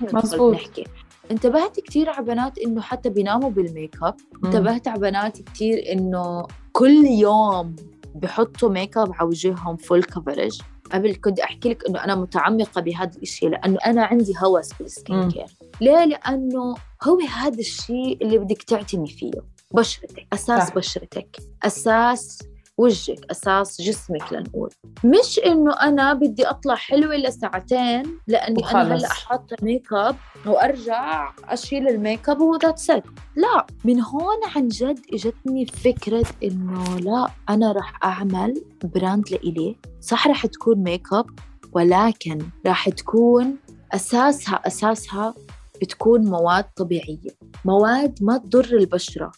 نحكي. 0.54 0.84
انتبهت 1.32 1.80
كثير 1.80 2.10
على 2.10 2.26
بنات 2.26 2.58
إنه 2.58 2.82
حتى 2.82 3.10
بيناموا 3.10 3.50
بالميك 3.50 3.96
اب 4.04 4.16
انتبهت 4.46 4.88
على 4.88 5.00
بنات 5.00 5.42
كثير 5.42 5.92
إنه 5.92 6.48
كل 6.72 7.06
يوم 7.06 7.76
بحطوا 8.16 8.70
ميك 8.70 8.98
اب 8.98 9.12
على 9.14 9.30
وجههم 9.30 9.78
full 9.78 10.04
coverage 10.04 10.62
قبل 10.92 11.16
كنت 11.16 11.40
أحكي 11.40 11.70
لك 11.70 11.88
إنه 11.90 12.04
أنا 12.04 12.16
متعمقة 12.16 12.82
بهذا 12.82 13.18
الشيء 13.22 13.50
لأنه 13.50 13.78
أنا 13.86 14.06
عندي 14.06 14.34
هوس 14.44 14.74
بال 14.74 14.93
skin 14.93 15.32
care. 15.32 15.46
ليه؟ 15.82 16.06
لأنه 16.06 16.76
هو 17.04 17.20
هذا 17.20 17.60
الشيء 17.60 18.18
اللي 18.22 18.38
بدك 18.38 18.64
تعتني 18.64 19.08
فيه. 19.08 19.32
بشرتك 19.72 20.28
أساس 20.34 20.68
صح. 20.68 20.76
بشرتك. 20.76 21.38
أساس 21.64 22.40
وجهك 22.78 23.26
أساس 23.32 23.82
جسمك 23.82 24.34
لنقول. 24.34 24.70
مش 25.04 25.40
إنه 25.46 25.74
أنا 25.82 26.14
بدي 26.14 26.48
أطلع 26.50 26.76
حلوة 26.76 27.16
لساعتين 27.16 28.20
لأني 28.28 28.56
وخلص. 28.60 28.76
أنا 28.76 28.96
هلأ 28.96 29.10
حاطة 29.14 29.56
ميك 29.62 29.94
اب 29.94 30.16
وأرجع 30.46 31.34
أشيل 31.44 31.88
الميك 31.88 32.30
اب 32.30 32.42
و 32.42 32.47
that's 32.47 32.79
it 32.79 32.90
لا 33.36 33.66
من 33.86 34.02
هون 34.02 34.38
عن 34.56 34.68
جد 34.68 35.00
إجتني 35.14 35.66
فكرة 35.66 36.26
إنه 36.44 37.00
لا 37.00 37.28
أنا 37.50 37.72
راح 37.72 38.04
أعمل 38.04 38.64
brand 38.84 39.30
لإلي. 39.32 39.76
صح 40.02 40.28
راح 40.28 40.46
تكون 40.46 40.78
ميك 40.78 41.14
اب 41.14 41.26
ولكن 41.72 42.40
راح 42.66 42.90
تكون 42.90 43.56
أساسها 43.92 44.62
أساسها 44.68 45.34
بتكون 45.82 46.22
مواد 46.22 46.66
طبيعية. 46.76 47.32
مواد 47.66 48.20
ما 48.22 48.38
تضر 48.38 48.66
البشرة. 48.78 49.32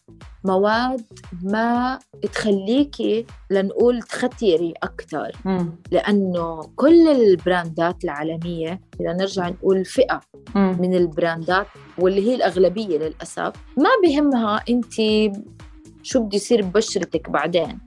مواد 0.46 1.02
ما 1.44 2.00
تخليكي 2.34 3.26
لنقول 3.50 4.02
تختيري 4.02 4.74
أكثر 4.84 5.32
لأنه 5.92 6.62
كل 6.76 7.08
البراندات 7.08 8.04
العالمية 8.04 8.82
إذا 9.02 9.14
نرجع 9.14 9.50
نقول 9.50 9.86
فئة 9.86 10.22
مم. 10.56 10.78
من 10.80 10.96
البراندات 10.96 11.68
واللي 11.98 12.30
هي 12.30 12.36
الأغلبية 12.36 12.98
للأسف 12.98 13.54
ما 13.78 13.90
بهمها 14.04 14.64
أنت 14.70 14.94
شو 16.04 16.20
بده 16.20 16.36
يصير 16.36 16.62
ببشرتك 16.62 17.30
بعدين. 17.30 17.80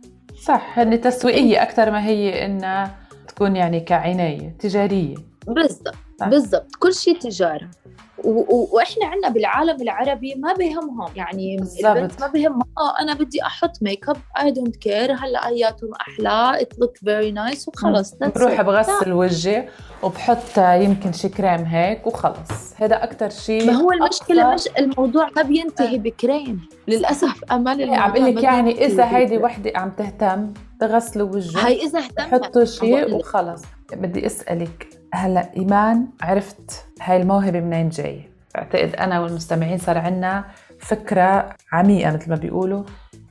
صح 0.42 0.78
هن 0.78 1.00
تسويقية 1.00 1.62
أكثر 1.62 1.90
ما 1.90 2.06
هي 2.06 2.46
إنها 2.46 2.98
تكون 3.28 3.56
يعني 3.56 3.80
كعناية 3.80 4.56
تجارية. 4.58 5.14
بالضبط. 5.46 6.07
بالضبط 6.26 6.76
كل 6.78 6.94
شيء 6.94 7.18
تجارة. 7.18 7.70
وإحنا 8.24 9.06
عندنا 9.06 9.28
بالعالم 9.28 9.82
العربي 9.82 10.34
ما 10.34 10.52
بهمهم 10.52 11.08
يعني 11.16 11.56
بالزبط. 11.56 11.86
البنت 11.86 12.20
ما 12.20 12.26
بهمها 12.26 12.64
آه 12.78 13.00
أنا 13.02 13.14
بدي 13.14 13.42
أحط 13.42 13.82
makeup 13.82 14.16
I 14.40 14.50
don't 14.50 14.76
care 14.76 15.12
هلأ 15.12 15.46
أياتهم 15.46 15.90
أحلى 15.94 16.60
it 16.62 16.78
look 16.78 16.96
very 16.96 17.30
nice 17.32 17.68
وخلص 17.68 18.14
بروح 18.14 18.62
بغسل 18.62 19.12
وجهي 19.12 19.68
وبحط 20.02 20.58
يمكن 20.58 21.12
شي 21.12 21.28
كريم 21.28 21.64
هيك 21.64 22.06
وخلص. 22.06 22.74
هذا 22.76 23.04
أكثر 23.04 23.30
شيء 23.30 23.66
ما 23.66 23.72
هو 23.72 23.92
المشكلة 23.92 24.54
مش 24.54 24.68
الموضوع 24.78 25.30
ما 25.36 25.42
بينتهي 25.42 25.94
آه. 25.96 25.98
بكريم. 25.98 26.68
للأسف 26.88 27.44
امال 27.52 27.80
إيه، 27.80 27.96
عم 27.96 28.12
بقول 28.12 28.36
لك 28.36 28.42
يعني 28.42 28.84
إذا 28.84 29.16
هيدي 29.16 29.38
وحدة 29.38 29.72
عم 29.76 29.90
تهتم 29.90 30.52
تغسلوا 30.80 31.28
وجهها 31.28 31.68
هي 31.68 31.82
إذا 31.82 31.98
اهتمت. 31.98 32.44
حطوا 32.44 32.64
شيء 32.64 33.14
وخلص. 33.14 33.62
بدي 33.92 34.26
أسألك 34.26 34.97
هلا 35.14 35.50
إيمان 35.56 36.06
عرفت 36.22 36.86
هاي 37.00 37.16
الموهبة 37.16 37.60
منين 37.60 37.88
جاية 37.88 38.30
بعتقد 38.54 38.94
أنا 38.94 39.20
والمستمعين 39.20 39.78
صار 39.78 39.98
عندنا 39.98 40.44
فكرة 40.80 41.56
عميقة 41.72 42.12
مثل 42.12 42.30
ما 42.30 42.36
بيقولوا 42.36 42.84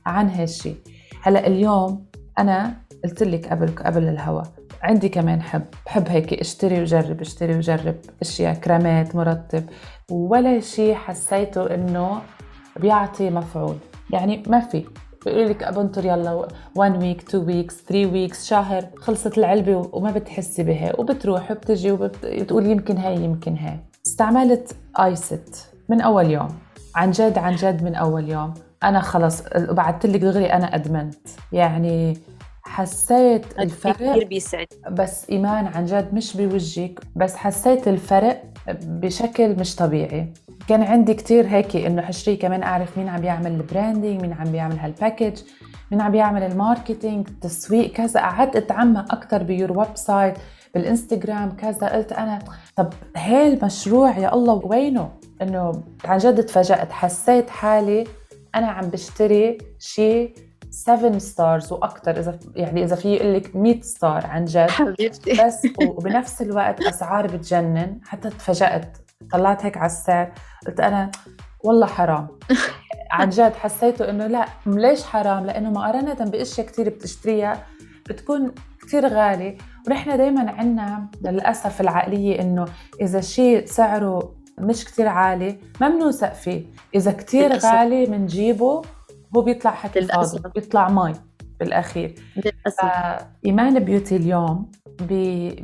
عن 0.06 0.28
هالشيء 0.30 0.76
هلا 1.22 1.46
اليوم 1.46 2.06
أنا 2.38 2.74
قلت 3.04 3.22
لك 3.22 3.48
قبل 3.48 3.68
قبل 3.68 4.08
الهوا 4.08 4.42
عندي 4.82 5.08
كمان 5.08 5.42
حب 5.42 5.62
بحب 5.86 6.08
هيك 6.08 6.32
أشتري 6.32 6.80
وجرب 6.80 7.20
أشتري 7.20 7.56
وجرب 7.56 7.96
أشياء 8.22 8.54
كريمات 8.54 9.16
مرطب 9.16 9.64
ولا 10.10 10.60
شيء 10.60 10.94
حسيته 10.94 11.74
إنه 11.74 12.20
بيعطي 12.76 13.30
مفعول. 13.30 13.76
يعني 14.10 14.42
ما 14.46 14.60
في. 14.60 14.84
بيقولوا 15.28 15.48
لك 15.48 15.72
بنطر 15.74 16.04
يلا 16.04 16.48
1 16.74 17.02
week 17.02 17.22
2 17.22 17.44
weeks 17.44 17.82
3 17.82 18.12
weeks 18.12 18.46
شهر. 18.46 18.84
خلصت 18.96 19.38
العلبة 19.38 19.88
وما 19.92 20.10
بتحسي 20.10 20.62
بها 20.62 21.00
وبتروح 21.00 21.50
وبتجي 21.50 21.92
وبتقول 21.92 22.66
يمكن 22.66 22.96
هاي 22.96 23.16
يمكن 23.16 23.56
هاي. 23.56 23.78
استعملت 24.06 24.76
it 25.00 25.72
من 25.88 26.00
أول 26.00 26.30
يوم. 26.30 26.48
عن 26.94 27.10
جد 27.10 27.38
عن 27.38 27.54
جد 27.54 27.82
من 27.82 27.94
أول 27.94 28.28
يوم. 28.28 28.54
أنا 28.82 29.00
خلص 29.00 29.42
بعثت 29.56 30.06
لك 30.06 30.20
دغري 30.20 30.46
أنا 30.46 30.74
أدمنت. 30.74 31.28
يعني 31.52 32.18
حسيت 32.68 33.58
الفرق 33.58 33.94
كثير 33.94 34.24
بيسعد 34.24 34.66
بس 34.90 35.30
إيمان 35.30 35.66
عن 35.66 35.84
جد 35.84 36.14
مش 36.14 36.36
بوجهك 36.36 37.00
بس 37.16 37.36
حسيت 37.36 37.88
الفرق 37.88 38.42
بشكل 38.82 39.56
مش 39.56 39.76
طبيعي. 39.76 40.32
كان 40.68 40.82
عندي 40.82 41.14
كتير 41.14 41.46
هيك 41.46 41.76
إنه 41.76 42.02
حشري 42.02 42.36
كمان 42.36 42.62
أعرف 42.62 42.98
مين 42.98 43.08
عم 43.08 43.20
بيعمل 43.20 43.46
ال 43.46 43.54
branding 43.54 44.22
مين 44.22 44.32
عم 44.32 44.52
بيعمل 44.52 44.78
هال 44.78 44.92
package 44.92 45.40
مين 45.90 46.00
عم 46.00 46.12
بيعمل 46.12 46.42
ال 46.42 46.51
marketing 46.51 47.28
التسويق 47.28 47.92
كذا. 47.92 48.20
قعدت 48.20 48.56
أتعمق 48.56 49.14
أكثر 49.14 49.42
ب 49.42 49.78
your 49.78 49.96
website 49.96 50.34
بالإنستغرام 50.74 51.50
كذا. 51.50 51.88
قلت 51.88 52.12
أنا 52.12 52.38
طب 52.76 52.92
هي 53.16 53.52
المشروع 53.52 54.18
يا 54.18 54.34
الله 54.34 54.60
وينه؟ 54.64 55.10
إنه 55.42 55.82
عن 56.04 56.18
جد 56.18 56.44
تفاجأت. 56.44 56.92
حسيت 56.92 57.50
حالي 57.50 58.04
أنا 58.54 58.66
عم 58.66 58.88
بشتري 58.88 59.58
شيء 59.78 60.34
7 60.70 61.18
stars 61.18 61.72
وأكثر 61.72 62.18
إذا 62.18 62.38
يعني 62.56 62.84
إذا 62.84 62.96
في 62.96 63.14
يقول 63.14 63.34
لك 63.34 63.56
100 63.56 63.80
star 63.80 64.26
عن 64.26 64.44
جد. 64.44 64.70
حبيبتي. 64.70 65.44
بس 65.44 65.66
وبنفس 65.80 66.42
الوقت 66.42 66.80
أسعار 66.80 67.26
بتجنن. 67.26 68.00
حتى 68.04 68.30
تفاجأت 68.30 68.98
طلعت 69.32 69.64
هيك 69.64 69.76
على 69.76 69.86
السعر. 69.86 70.32
قلت 70.66 70.80
أنا 70.80 71.10
والله 71.64 71.86
حرام. 71.86 72.28
عن 73.10 73.28
جد 73.28 73.52
حسيته 73.54 74.10
إنه 74.10 74.26
لا 74.26 74.46
ليش 74.66 75.04
حرام؟ 75.04 75.46
لأنه 75.46 75.70
مقارنه 75.70 76.14
باشياء 76.14 76.66
كثير 76.66 76.88
بتشتريها. 76.88 77.66
بتكون 78.08 78.54
كثير 78.82 79.06
غالي 79.06 79.56
ونحن 79.86 80.16
دائما 80.16 80.50
عندنا 80.50 81.06
للأسف 81.24 81.80
العقلية 81.80 82.40
إنه 82.40 82.64
إذا 83.00 83.20
شيء 83.20 83.66
سعره 83.66 84.34
مش 84.58 84.84
كثير 84.84 85.08
عالي 85.08 85.58
ما 85.80 85.88
بنوثق 85.88 86.32
فيه 86.32 86.64
اذا 86.94 87.12
كثير 87.12 87.58
غالي 87.58 88.06
بنجيبه 88.06 88.82
هو 89.36 89.42
بيطلع 89.42 89.70
حكي 89.70 90.00
فاضي 90.02 90.42
بيطلع 90.54 90.88
مي 90.88 91.12
بالأخير. 91.60 92.14
للأسف. 92.36 93.26
إيمان 93.46 93.78
بيوتي 93.78 94.16
اليوم 94.16 94.70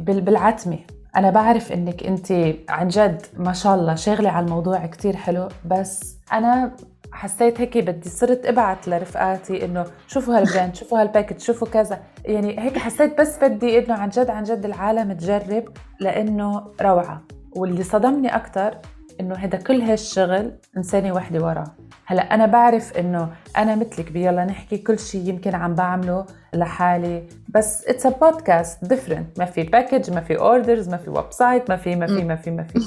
بالعتمة. 0.07 0.79
أنا 1.17 1.31
بعرف 1.31 1.73
إنك 1.73 2.03
أنت 2.03 2.33
عن 2.69 2.89
جد 2.89 3.23
ما 3.37 3.53
شاء 3.53 3.75
الله 3.75 3.95
شاغلة 3.95 4.31
على 4.31 4.47
الموضوع 4.47 4.87
كتير 4.87 5.17
حلو 5.17 5.49
بس 5.71 6.17
أنا 6.33 6.77
حسيت 7.13 7.61
هيك 7.61 7.79
بدي 7.79 8.09
صرت 8.09 8.47
أبعت 8.47 8.89
لرفقاتي 8.89 9.65
إنه 9.65 9.85
شوفوا 10.09 10.39
هال 10.39 10.49
brand 10.49 10.75
شوفوا 10.81 11.01
هال 11.01 11.09
package 11.09 11.39
شوفوا 11.41 11.69
كذا. 11.69 12.03
يعني 12.25 12.61
هيك 12.61 12.79
حسيت 12.79 13.21
بس 13.21 13.39
بدي 13.45 13.79
إنه 13.79 13.95
عن 13.95 14.09
جد 14.09 14.31
عن 14.31 14.43
جد 14.43 14.65
العالم 14.65 15.13
تجرب 15.13 15.65
لإنه 16.01 16.67
روعة. 16.83 17.23
واللي 17.57 17.83
صدمني 17.83 18.37
أكثر 18.37 18.79
إنه 19.21 19.35
هذا 19.35 19.59
كل 19.59 19.81
هالشغل 19.81 20.53
إنسانة 20.77 21.13
وحدة 21.15 21.45
وراه. 21.45 21.65
هلا 22.07 22.35
أنا 22.35 22.47
بعرف 22.47 22.93
إنه 22.93 23.33
أنا 23.57 23.75
مثلك 23.75 24.13
بيلا 24.13 24.45
نحكي 24.45 24.79
كل 24.79 24.99
شيء 24.99 25.29
يمكن 25.29 25.55
عم 25.55 25.75
بعمله 25.75 26.27
لحالي. 26.55 27.23
بس 27.49 27.87
it's 27.87 28.07
a 28.07 28.09
podcast 28.09 28.85
different 28.85 29.39
ما 29.39 29.45
في 29.45 29.63
package 29.63 30.11
ما 30.11 30.21
في 30.21 30.39
orders 30.39 30.89
ما 30.89 30.97
في 30.97 31.11
website 31.11 31.71
ما 31.71 31.77
في 31.77 31.97
ما 31.97 32.07
في 32.07 32.25
ما 32.25 32.37
في 32.37 32.51
ما 32.51 32.63
في. 32.63 32.79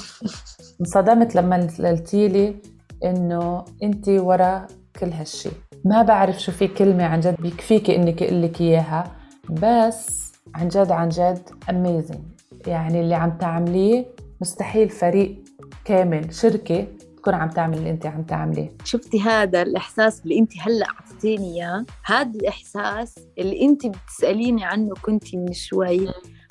انصدمت 0.82 1.36
لما 1.36 1.68
قلتي 1.80 2.28
لي 2.28 2.56
إنه 3.06 3.66
أنت 3.84 4.10
ورا 4.10 4.68
كل 5.00 5.10
هالشيء 5.12 5.52
ما 5.86 6.02
بعرف 6.02 6.40
شو 6.40 6.52
في 6.52 6.68
كلمة 6.68 7.04
عن 7.06 7.20
جد 7.20 7.36
بيكفيكي 7.42 7.96
انك 7.96 8.24
أقول 8.24 8.42
لك 8.44 8.62
إياها. 8.62 9.12
بس 9.50 10.32
عن 10.56 10.68
جد 10.68 10.92
عن 10.92 11.10
جد 11.10 11.50
amazing 11.70 12.20
يعني 12.68 13.02
اللي 13.02 13.16
عم 13.16 13.32
تعمليه 13.32 14.06
مستحيل 14.42 14.90
فريق 14.90 15.36
كامل 15.86 16.34
شركة 16.34 16.88
تكون 17.28 17.40
عم 17.40 17.50
تعمل 17.50 17.78
اللي 17.78 17.90
انت 17.90 18.06
عم 18.06 18.24
تعمليه 18.24 18.74
شفتي 18.84 19.22
هذا 19.22 19.62
الإحساس 19.62 20.22
اللي 20.22 20.40
انت 20.40 20.52
هلأ 20.60 20.86
أعطيتيني 20.86 21.54
إياه؟ 21.54 21.86
هذا 22.06 22.30
الإحساس 22.30 23.16
اللي 23.38 23.62
انت 23.62 23.88
بتسأليني 23.88 24.66
عنه 24.66 24.94
كنت 25.02 25.36
من 25.36 25.54
شوي. 25.54 26.08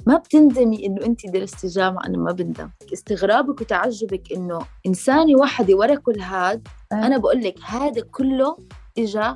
ما 0.06 0.16
بتندمي 0.16 0.87
إنه 0.87 1.06
انت 1.06 1.26
درستي 1.26 1.66
جامعة 1.66 2.06
أنا 2.06 2.18
ما 2.18 2.33
بندم. 2.33 2.71
استغرابك 2.92 3.61
وتعجبك 3.61 4.33
إنه 4.33 4.59
إنسانة 4.87 5.38
واحدة 5.40 5.76
ورا 5.76 5.95
كل 5.95 6.21
هذا 6.21 6.61
أه. 6.92 6.95
أنا 6.95 7.18
بقول 7.18 7.42
لك 7.42 7.54
هذا 7.66 8.02
كله 8.12 8.56
اجى 8.99 9.35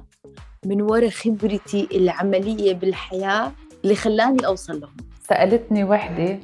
من 0.67 0.83
ورا 0.83 1.09
خبرتي 1.11 1.89
العملية 1.93 2.75
بالحياة 2.75 3.53
اللي 3.85 3.95
خلاني 3.95 4.47
أوصل 4.47 4.81
لهم. 4.81 4.97
سألتني 5.29 5.85
وحدة 5.85 6.41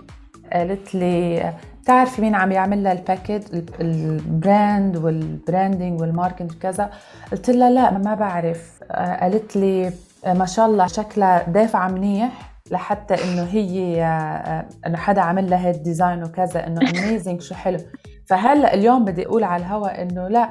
قالت 0.52 0.94
لي 0.94 1.54
بتعرفي 1.86 2.22
مين 2.22 2.34
عم 2.34 2.52
يعمل 2.52 2.84
لها 2.84 2.92
الباكج 2.92 3.42
البراند 3.80 4.96
والبراندنج 4.96 6.00
والماركتنج 6.00 6.52
كذا 6.52 6.90
قلت 7.32 7.50
لها 7.50 7.70
لا 7.70 7.98
ما 7.98 8.14
بعرف. 8.14 8.70
آه، 8.90 9.20
قالت 9.20 9.56
لي 9.56 9.92
آه، 10.24 10.32
ما 10.34 10.46
شاء 10.46 10.66
الله 10.66 10.86
شكلها 10.86 11.42
دافعة 11.50 11.88
منيح 11.88 12.32
لحتى 12.70 13.14
إنه 13.14 13.42
هي 13.42 14.02
آه، 14.04 14.64
إنه 14.86 14.96
حدا 14.98 15.20
عمل 15.20 15.50
لها 15.50 15.66
هيك 15.68 15.76
design 15.76 16.22
وكذا 16.24 16.66
إنه 16.66 16.80
amazing 16.90 17.40
شو 17.42 17.54
حلو. 17.54 17.78
فهلأ 18.26 18.74
اليوم 18.74 19.04
بدي 19.04 19.26
أقول 19.26 19.44
على 19.44 19.62
الهوا 19.62 20.02
إنه 20.02 20.28
لا 20.28 20.50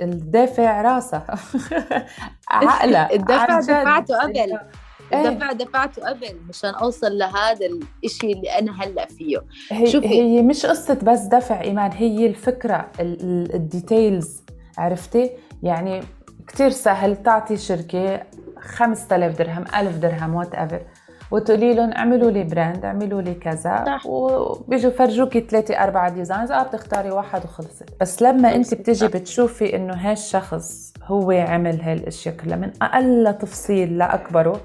الدافع 0.00 0.82
راسها. 0.82 1.24
عقلها 2.50 3.12
الدفع 3.12 3.60
دفعته 3.60 4.18
قبل. 4.22 4.58
الدفع 5.14 5.52
دفعته 5.52 6.08
قبل 6.08 6.26
مشان 6.48 6.70
أوصل 6.74 7.18
لهذا 7.18 7.66
الشيء 8.04 8.36
اللي 8.36 8.48
أنا 8.58 8.82
هلأ 8.84 9.06
فيه. 9.06 9.38
هي 9.70 9.86
شوفي. 9.86 10.08
هي 10.08 10.42
مش 10.42 10.66
قصة 10.66 10.98
بس 11.02 11.20
دفع 11.20 11.60
إيمان 11.60 11.92
هي 11.92 12.26
الفكرة 12.26 12.88
ال 13.00 13.18
details 13.18 14.42
عرفتي؟ 14.78 15.30
يعني 15.62 16.00
كتير 16.48 16.70
سهل 16.70 17.16
تعطي 17.22 17.56
شركة 17.56 18.22
5000 18.60 19.38
درهم 19.38 19.64
1000 19.76 19.96
درهم 19.96 20.34
whatever 20.34 20.80
وتقولي 21.30 21.74
لهم 21.74 21.92
اعملوا 21.92 22.30
لي 22.30 22.44
brand 22.44 22.84
اعملوا 22.84 23.22
لي 23.22 23.34
كذا 23.34 23.84
صح. 23.86 24.06
وبيجوا 24.06 24.90
فرجوكي 24.90 25.40
ثلاثة 25.40 25.74
أربعة 25.84 26.10
designs 26.10 26.50
آه 26.50 26.62
بتختاري 26.62 27.10
واحد 27.10 27.44
وخلصت. 27.44 27.84
بس 28.00 28.22
لما 28.22 28.54
انت 28.54 28.74
بتيجي 28.74 29.06
بتشوفي 29.06 29.76
إنه 29.76 29.94
هالشخص 29.94 30.92
هو 31.02 31.30
عمل 31.30 31.80
هالأشياء 31.80 32.34
كلها 32.36 32.56
من 32.56 32.70
أقل 32.82 33.34
تفصيل 33.40 33.98
لأكبره 33.98 34.60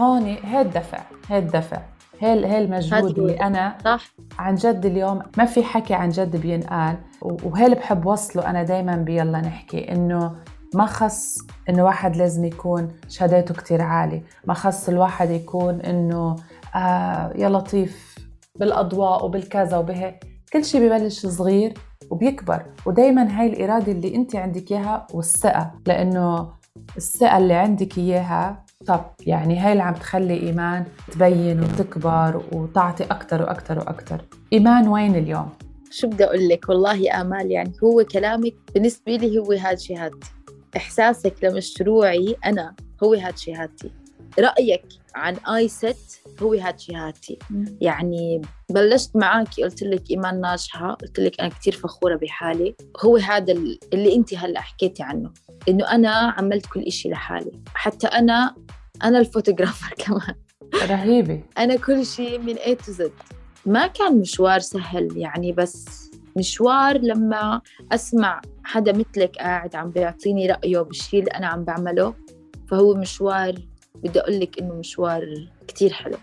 هون 0.00 0.22
هي 0.22 0.60
الدفع 0.60 0.98
هي 1.28 1.38
الدفع 1.38 1.82
هي 2.20 2.46
هي 2.46 2.58
المجهود 2.58 3.18
اللي 3.18 3.40
أنا 3.40 3.78
صح. 3.84 4.12
عن 4.38 4.54
جد 4.54 4.86
اليوم 4.86 5.22
ما 5.38 5.44
في 5.44 5.62
حكي 5.62 5.94
عن 5.94 6.08
جد 6.08 6.36
بينقال 6.36 6.96
وهي 7.22 7.64
اللي 7.64 7.76
بحب 7.76 8.06
وصله 8.06 8.50
أنا 8.50 8.62
دائما 8.62 8.96
بيلا 8.96 9.40
نحكي 9.40 9.92
إنه 9.92 10.36
ما 10.74 10.86
خص 10.86 11.38
إنه 11.68 11.84
واحد 11.84 12.16
لازم 12.16 12.44
يكون 12.44 12.88
شهاداته 13.08 13.54
كتير 13.54 13.82
عالي 13.82 14.22
ما 14.44 14.54
خص 14.54 14.88
الواحد 14.88 15.30
يكون 15.30 15.80
إنه 15.80 16.36
آه 16.74 17.32
يا 17.36 17.48
لطيف 17.48 18.18
بالأضواء 18.58 19.24
وبالكذا 19.24 19.76
وبهيك 19.76 20.24
كل 20.52 20.64
شيء 20.64 20.80
ببلش 20.80 21.26
صغير 21.26 21.74
وبيكبر 22.10 22.66
ودائما 22.86 23.40
هاي 23.40 23.46
الإرادة 23.46 23.92
اللي 23.92 24.14
أنت 24.14 24.36
عندك 24.36 24.72
إياها 24.72 25.06
والثقة 25.14 25.72
لإنه 25.86 26.48
الثقة 26.96 27.38
اللي 27.38 27.54
عندك 27.54 27.98
إياها 27.98 28.64
طب 28.86 29.04
يعني 29.26 29.58
هاي 29.58 29.72
اللي 29.72 29.82
عم 29.82 29.94
تخلي 29.94 30.40
إيمان 30.40 30.84
تبين 31.12 31.60
وتكبر 31.60 32.42
وتعطي 32.52 33.04
أكثر 33.04 33.42
وأكثر 33.42 33.78
وأكثر 33.78 34.24
إيمان 34.52 34.88
وين 34.88 35.16
اليوم؟ 35.16 35.48
شو 35.90 36.08
بدي 36.08 36.24
أقول 36.24 36.48
لك؟ 36.48 36.68
والله 36.68 36.96
يا 36.96 37.20
آمال 37.20 37.50
يعني 37.50 37.72
هو 37.84 38.04
كلامك 38.04 38.54
بالنسبة 38.74 39.16
لي 39.16 39.38
هو 39.38 39.52
هذا 39.52 39.76
شهادتي. 39.76 40.30
إحساسك 40.76 41.34
لمشروعي 41.42 42.36
أنا 42.44 42.74
هو 43.04 43.14
هاد 43.14 43.38
شهادتي. 43.38 43.90
رأيك 44.38 44.84
عن 45.14 45.36
Iset 45.36 46.20
هو 46.42 46.54
هاد 46.54 46.78
شهادتي. 46.78 47.38
يعني 47.80 48.42
بلشت 48.70 49.16
معك 49.16 49.60
قلت 49.60 49.82
لك 49.82 50.10
إيمان 50.10 50.40
ناجحة 50.40 50.94
قلت 50.94 51.20
لك 51.20 51.40
أنا 51.40 51.48
كتير 51.48 51.72
فخورة 51.72 52.16
بحالي. 52.16 52.76
هو 53.04 53.16
هذا 53.16 53.52
اللي 53.92 54.16
أنت 54.16 54.34
هلأ 54.34 54.60
حكيتي 54.60 55.02
عنه 55.02 55.30
إنه 55.68 55.90
أنا 55.90 56.10
عملت 56.10 56.66
كل 56.66 56.80
إشي 56.82 57.08
لحالي. 57.08 57.52
حتى 57.74 58.06
أنا 58.06 58.54
أنا 59.04 59.18
ال 59.18 59.24
photographer 59.24 59.94
كمان. 60.04 60.34
رهيبة. 60.74 61.42
أنا 61.58 61.76
كل 61.76 62.06
شيء 62.06 62.38
من 62.38 62.54
A 62.56 62.68
to 62.84 62.92
Z. 62.98 63.02
ما 63.66 63.86
كان 63.86 64.18
مشوار 64.20 64.58
سهل 64.60 65.16
يعني 65.16 65.52
بس 65.52 65.84
مشوار 66.36 66.98
لما 66.98 67.60
أسمع 67.92 68.40
حدا 68.64 68.92
مثلك 68.92 69.36
قاعد 69.36 69.76
عم 69.76 69.90
بيعطيني 69.90 70.46
رأيه 70.46 70.78
بالشيء 70.80 71.20
اللي 71.20 71.30
أنا 71.30 71.46
عم 71.46 71.64
بعمله 71.64 72.14
فهو 72.70 72.94
مشوار 72.94 73.54
بدي 73.94 74.20
أقول 74.20 74.40
لك 74.40 74.58
إنه 74.58 74.74
مشوار 74.74 75.48
كتير 75.68 75.92
حلو. 75.92 76.16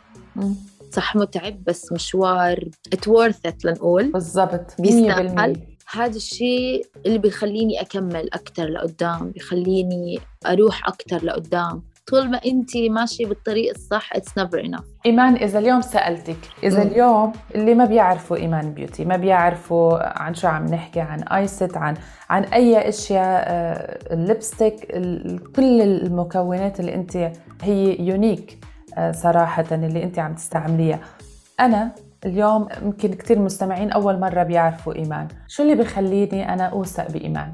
صح 0.91 1.15
متعب 1.15 1.63
بس 1.63 1.91
مشوار 1.91 2.69
ات 2.93 3.07
ورث 3.07 3.65
لنقول. 3.65 4.11
بالضبط 4.11 4.81
بيستاهل. 4.81 5.61
هذا 5.91 6.15
الشيء 6.15 6.85
اللي 7.05 7.17
بيخليني 7.17 7.81
أكمل 7.81 8.29
أكتر 8.33 8.69
لقدام 8.69 9.31
بيخليني 9.31 10.19
أروح 10.45 10.87
أكتر 10.87 11.25
لقدام. 11.25 11.83
طول 12.07 12.31
ما 12.31 12.39
انت 12.45 12.77
ماشية 12.77 13.25
بالطريق 13.25 13.73
الصح 13.75 14.13
it's 14.13 14.37
never 14.37 14.59
enough 14.59 14.83
إيمان 15.05 15.35
إذا 15.35 15.59
اليوم 15.59 15.81
سألتك 15.81 16.37
إذا 16.63 16.83
م. 16.83 16.87
اليوم 16.87 17.33
اللي 17.55 17.75
ما 17.75 17.85
بيعرفوا 17.85 18.37
إيمان 18.37 18.73
بيوتي 18.73 19.05
ما 19.05 19.15
بيعرفوا 19.15 20.19
عن 20.21 20.33
شو 20.33 20.47
عم 20.47 20.65
نحكي 20.65 20.99
عن 20.99 21.23
ايست 21.23 21.77
عن 21.77 21.95
عن 22.29 22.43
أي 22.43 22.89
أشياء 22.89 23.43
آه، 23.47 24.13
ال 24.13 24.21
lipstick 24.21 24.85
كل 25.55 25.81
المكونات 25.81 26.79
اللي 26.79 26.95
أنت 26.95 27.31
هي 27.61 27.97
unique 27.99 28.57
آه، 28.97 29.11
صراحة 29.11 29.65
اللي 29.71 30.03
أنت 30.03 30.19
عم 30.19 30.35
تستعمليها. 30.35 30.99
أنا 31.59 31.91
اليوم 32.25 32.67
يمكن 32.83 33.13
كثير 33.13 33.39
مستمعين 33.39 33.91
أول 33.91 34.19
مرة 34.19 34.43
بيعرفوا 34.43 34.95
إيمان. 34.95 35.27
شو 35.47 35.63
اللي 35.63 35.75
بخليني 35.75 36.53
أنا 36.53 36.63
أوثق 36.63 37.11
بإيمان؟ 37.11 37.53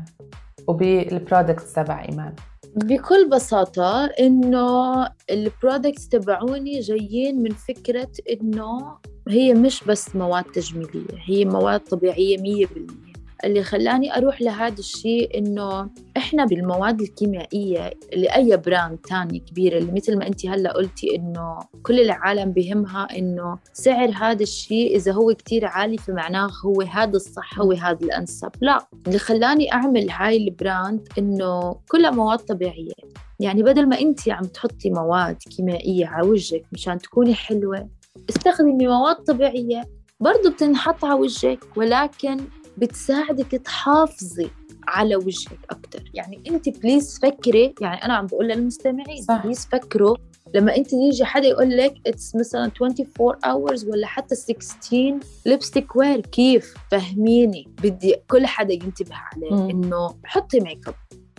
وبال 0.67 0.96
products 0.96 1.73
تبع 1.73 2.05
إيمان. 2.09 2.33
بكل 2.75 3.29
بساطة 3.29 4.05
إنه 4.05 5.07
ال 5.29 5.38
products 5.38 6.09
تبعوني 6.09 6.79
جايين 6.79 7.43
من 7.43 7.51
فكرة 7.51 8.11
إنه 8.31 8.97
هي 9.27 9.53
مش 9.53 9.83
بس 9.83 10.15
مواد 10.15 10.43
تجميلية 10.43 11.17
هي 11.25 11.45
مواد 11.45 11.79
طبيعية 11.79 12.37
مية 12.37 12.65
بالمية. 12.65 13.12
اللي 13.43 13.63
خلاني 13.63 14.17
أروح 14.17 14.41
لهذا 14.41 14.79
الشيء 14.79 15.37
إنه 15.37 15.89
إحنا 16.17 16.45
بالمواد 16.45 17.01
الكيميائية 17.01 17.93
اللي 18.13 18.27
أي 18.35 18.57
brand 18.57 18.97
تاني 18.97 19.39
كبير 19.39 19.77
اللي 19.77 19.91
مثل 19.91 20.17
ما 20.17 20.27
أنت 20.27 20.45
هلأ 20.45 20.71
قلتي 20.71 21.15
إنه 21.15 21.59
كل 21.83 21.99
العالم 21.99 22.51
بهمها 22.51 23.07
إنه 23.17 23.57
سعر 23.73 24.09
هذا 24.09 24.43
الشيء 24.43 24.95
إذا 24.95 25.11
هو 25.11 25.33
كتير 25.33 25.65
عالي 25.65 25.97
فمعناه 25.97 26.49
هو 26.65 26.81
هذا 26.81 27.15
الصح 27.15 27.59
هو 27.59 27.71
هذا 27.71 28.05
الأنسب. 28.05 28.49
لا 28.61 28.87
اللي 29.07 29.19
خلاني 29.19 29.73
أعمل 29.73 30.09
هاي 30.09 30.37
ال 30.37 30.49
brand 30.49 31.07
إنه 31.17 31.75
كلها 31.89 32.11
مواد 32.11 32.39
طبيعية. 32.39 32.93
يعني 33.39 33.63
بدل 33.63 33.89
ما 33.89 33.99
أنت 33.99 34.29
عم 34.29 34.43
تحطي 34.43 34.89
مواد 34.89 35.35
كيميائية 35.35 36.05
على 36.05 36.27
وجهك 36.27 36.63
مشان 36.71 36.97
تكوني 36.97 37.33
حلوة 37.33 37.89
استخدمي 38.29 38.87
مواد 38.87 39.15
طبيعية 39.15 39.83
برضو 40.19 40.49
بتنحط 40.49 41.05
على 41.05 41.19
وجهك 41.19 41.59
ولكن 41.77 42.37
بتساعدك 42.77 43.51
تحافظي 43.51 44.49
على 44.87 45.15
وجهك 45.15 45.59
أكتر. 45.69 46.03
يعني 46.13 46.41
أنت 46.47 46.69
please 46.69 47.19
فكري 47.19 47.73
يعني 47.81 48.05
أنا 48.05 48.13
عم 48.13 48.27
بقول 48.27 48.47
للمستمعين 48.47 49.21
صح. 49.21 49.43
please 49.43 49.65
فكروا. 49.71 50.15
لما 50.55 50.75
أنت 50.75 50.93
يجي 50.93 51.25
حدا 51.25 51.47
يقول 51.47 51.77
لك 51.77 51.95
it's 52.07 52.35
مثلا 52.35 52.71
24 52.81 53.33
hours 53.35 53.87
ولا 53.87 54.07
حتى 54.07 54.35
16 54.35 55.19
lipstick 55.45 55.95
wear 55.95 56.19
كيف؟ 56.19 56.73
فهميني. 56.91 57.67
بدي 57.83 58.15
كل 58.29 58.45
حدا 58.45 58.73
ينتبه 58.73 59.15
عليه 59.15 59.71
إنه 59.71 60.15
حطي 60.25 60.59
ميك 60.59 60.87
اب 60.87 60.95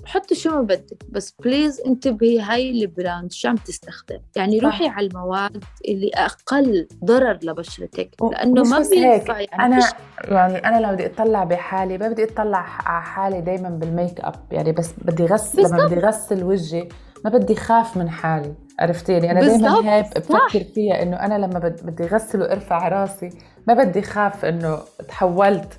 حطي 0.06 0.34
شو 0.34 0.50
ما 0.50 0.60
بدك 0.62 1.04
بس 1.08 1.34
please 1.44 1.80
انتبهي 1.80 2.40
هاي 2.40 2.70
ال 2.70 2.80
brand 2.80 3.32
شو 3.32 3.48
عم 3.48 3.56
تستخدم 3.56 4.18
يعني. 4.36 4.58
روحي 4.58 4.88
على 4.88 5.06
المواد 5.06 5.64
اللي 5.88 6.10
أقل 6.14 6.88
ضرر 7.04 7.38
لبشرتك 7.42 8.10
لأنه 8.32 8.62
ما 8.62 8.78
بينفع 8.90 9.40
يعني 9.40 9.64
أنا 9.64 9.78
يعني 10.24 10.58
أنا 10.58 10.76
لما 10.80 10.92
بدي 10.92 11.06
أطلع 11.06 11.44
بحالي 11.44 11.98
ما 11.98 12.08
بدي 12.08 12.24
أطلع 12.24 12.58
على 12.86 13.02
حالي 13.04 13.40
دائما 13.40 13.68
بالميك 13.68 14.20
أب 14.20 14.34
يعني 14.52 14.72
بس 14.72 14.90
بدي 15.02 15.24
غسل 15.26 15.62
لما. 15.62 15.86
بدي 15.86 15.94
غسل 16.00 16.44
وجهي 16.44 16.88
ما 17.24 17.30
بدي 17.30 17.54
خاف 17.54 17.96
من 17.96 18.10
حالي 18.10 18.54
عرفتيني 18.80 19.30
أنا 19.30 19.40
دائما 19.40 20.02
صح. 20.02 20.18
بفكر 20.18 20.64
فيها 20.74 21.02
إنه 21.02 21.16
أنا 21.16 21.34
لما 21.34 21.58
بد- 21.58 21.86
بدي 21.86 22.06
غسل 22.06 22.40
وأرفع 22.42 22.88
راسي 22.88 23.30
ما 23.68 23.74
بدي 23.74 24.02
خاف 24.02 24.44
إنه 24.44 24.78
تحولت 25.08 25.72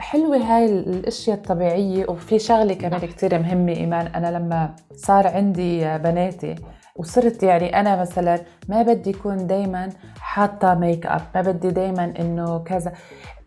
حلوة 0.00 0.36
هاي 0.36 0.64
الأشياء 0.66 1.36
الطبيعية 1.36 2.06
وفي 2.08 2.38
شغلة 2.38 2.74
كمان 2.74 3.00
كتير 3.00 3.38
مهمة 3.38 3.72
إيمان. 3.72 4.06
أنا 4.06 4.38
لما 4.38 4.74
صار 4.96 5.26
عندي 5.26 5.98
بناتي 5.98 6.54
وصرت 6.96 7.42
يعني 7.42 7.80
أنا 7.80 8.00
مثلا 8.00 8.40
ما 8.68 8.82
بدي 8.82 9.10
يكون 9.10 9.46
دايما 9.46 9.88
حاطة 10.20 10.74
ميك 10.74 11.06
اب 11.06 11.20
ما 11.34 11.42
بدي 11.42 11.70
دايما 11.70 12.12
إنه 12.18 12.58
كذا. 12.58 12.92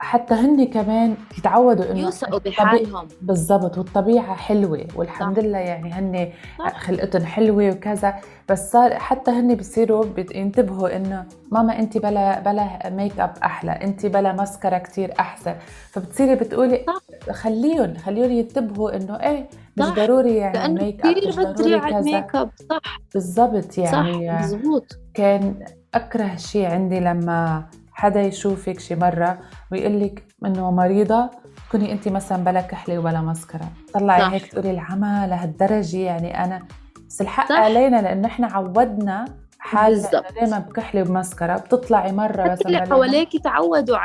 حتى 0.03 0.33
هن 0.33 0.65
كمان 0.65 1.15
يتعودوا 1.37 1.91
إنه 1.91 1.99
يوثقوا 1.99 2.39
بحالهم. 2.39 3.07
بالضبط 3.21 3.77
والطبيعة 3.77 4.35
حلوة 4.35 4.87
والحمد 4.95 5.39
لله 5.39 5.57
يعني 5.57 5.91
هن 5.93 6.29
صح. 6.59 6.77
خلقتهم 6.77 7.25
حلوة 7.25 7.69
وكذا. 7.69 8.15
بس 8.49 8.71
صار 8.71 8.95
حتى 8.95 9.31
هن 9.31 9.55
بصيروا 9.55 10.05
ينتبهوا 10.35 10.95
إنه 10.95 11.25
ماما 11.51 11.79
انت 11.79 11.97
بلا 11.97 12.39
بلا 12.39 12.89
ميك 12.89 13.19
اب 13.19 13.33
أحلى 13.43 13.71
انت 13.71 14.05
بلا 14.05 14.33
مسكرة 14.33 14.77
كتير 14.77 15.13
أحسن. 15.19 15.55
فبتصيري 15.91 16.35
بتقولي 16.35 16.85
خليهم 17.31 17.93
خليهم 17.97 18.31
ينتبهوا 18.31 18.95
إنه 18.95 19.15
إيه 19.19 19.49
مش 19.77 19.85
صح. 19.85 19.95
ضروري 19.95 20.35
يعني 20.35 20.73
ميك 20.73 21.05
اب 21.05 21.13
كثير 21.13 21.31
ضروري 21.31 21.75
على 21.75 21.99
الميك 21.99 22.35
اب 22.35 22.49
صح. 22.69 22.99
بالضبط 23.13 23.71
صح 23.71 23.81
يعني 24.05 24.39
مزبوط. 24.43 24.97
كان 25.13 25.55
أكره 25.93 26.35
شيء 26.35 26.71
عندي 26.71 26.99
لما 26.99 27.65
حدا 27.93 28.21
يشوفك 28.21 28.79
شي 28.79 28.95
مرة 28.95 29.39
ويقول 29.71 30.01
لك 30.01 30.23
إنه 30.45 30.71
مريضة 30.71 31.29
تكوني 31.69 31.91
انت 31.91 32.07
مثلا 32.07 32.43
بلا 32.43 32.61
كحلة 32.61 32.99
وبلا 32.99 33.21
مسكرة 33.21 33.69
طلعي 33.93 34.21
صح. 34.21 34.27
هيك 34.31 34.45
تقولي 34.45 34.71
العمى 34.71 35.27
لهالدرجة 35.27 35.97
يعني 35.97 36.43
أنا 36.43 36.61
بس 37.09 37.21
الحق 37.21 37.49
صح. 37.49 37.55
علينا 37.55 38.01
لأنه 38.01 38.27
إحنا 38.27 38.47
عودنا 38.47 39.25
حالنا. 39.59 40.09
إنه 40.13 40.23
دائما 40.41 40.59
بكحلة 40.59 41.01
وبمسكره 41.01 41.55
بتطلعي 41.57 42.11
مرة 42.11 42.51
مثلا 42.51 42.65
اللي 42.67 42.85
حواليك 42.85 43.43
تعودوا 43.43 43.97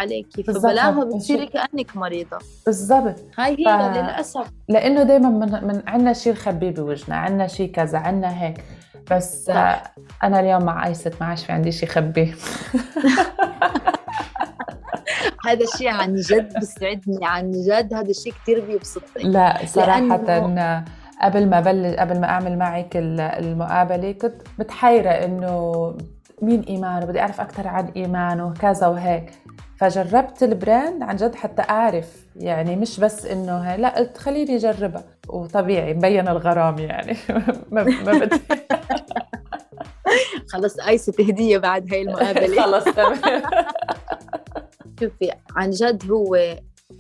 بالضبط. 0.47 0.63
فبلاها 0.67 0.91
بس 1.05 1.15
بتصيري 1.15 1.47
كأنك 1.47 1.97
مريضة 1.97 2.39
بالضبط 2.67 3.15
هاي 3.39 3.53
هي 3.53 3.65
ف- 3.65 3.97
للأسف 3.97 4.51
لأنه 4.69 5.03
دائما 5.03 5.29
من, 5.31 5.67
من 5.67 5.83
عندنا 5.87 6.13
شيء 6.13 6.33
نخبيه 6.33 6.71
بوجهنا 6.71 7.17
عندنا 7.17 7.47
شيء 7.47 7.71
كذا 7.73 7.99
عندنا 7.99 8.43
هيك 8.43 8.65
بس. 9.11 9.51
آه، 9.51 9.83
أنا 10.25 10.41
اليوم 10.41 10.65
مع 10.65 10.87
ايست 10.87 11.15
ما 11.21 11.27
عادش 11.27 11.45
في 11.45 11.53
عندي 11.53 11.73
شيء 11.73 11.89
خبيه 11.89 12.35
هذا 15.47 15.65
الشيء 15.65 15.89
عن 15.89 16.15
جد 16.15 16.53
بيسعدني 16.59 17.19
عن 17.23 17.51
جد 17.51 17.95
هذا 17.95 18.11
الشيء 18.11 18.33
كثير 18.43 18.61
بيبسطني. 18.67 19.23
لا 19.25 19.59
صراحة 19.67 20.19
لأنه- 20.19 20.89
قبل 21.23 21.47
ما 21.49 21.61
بلش 21.61 21.95
قبل 21.95 22.21
ما 22.21 22.27
أعمل 22.29 22.59
معك 22.59 22.97
ال- 22.97 23.21
المقابلة 23.21 24.13
كنت 24.13 24.35
متحيرة 24.59 25.11
إنه 25.11 25.95
مين 26.43 26.61
ايمان 26.63 27.03
وبدي 27.05 27.21
أعرف 27.21 27.41
أكثر 27.41 27.69
عن 27.69 27.87
ايمان 27.97 28.41
وكذا 28.41 28.87
وهيك. 28.87 29.31
فجربت 29.77 30.43
البراند 30.43 31.03
عن 31.03 31.17
جد 31.17 31.35
حتى 31.35 31.63
أعرف 31.71 32.27
يعني 32.37 32.77
مش 32.77 33.01
بس 33.01 33.27
إنه 33.27 33.77
لا 33.77 33.89
قلت 33.99 34.19
خليني 34.19 34.57
أجربها. 34.57 35.05
وطبيعي 35.29 35.95
مبين 35.95 36.29
الغرام 36.29 36.79
يعني. 36.79 37.17
ما 37.73 37.83
بدي 37.83 38.39
خلص 40.53 40.79
ايسة 40.79 41.13
هدية 41.21 41.59
بعد 41.59 41.93
هاي 41.93 42.03
المقابلة. 42.03 42.63
خلص 42.67 42.85
تمام. 42.85 43.43
شوفي 45.01 45.33
عن 45.57 45.71
جد 45.71 46.11
هو 46.11 46.59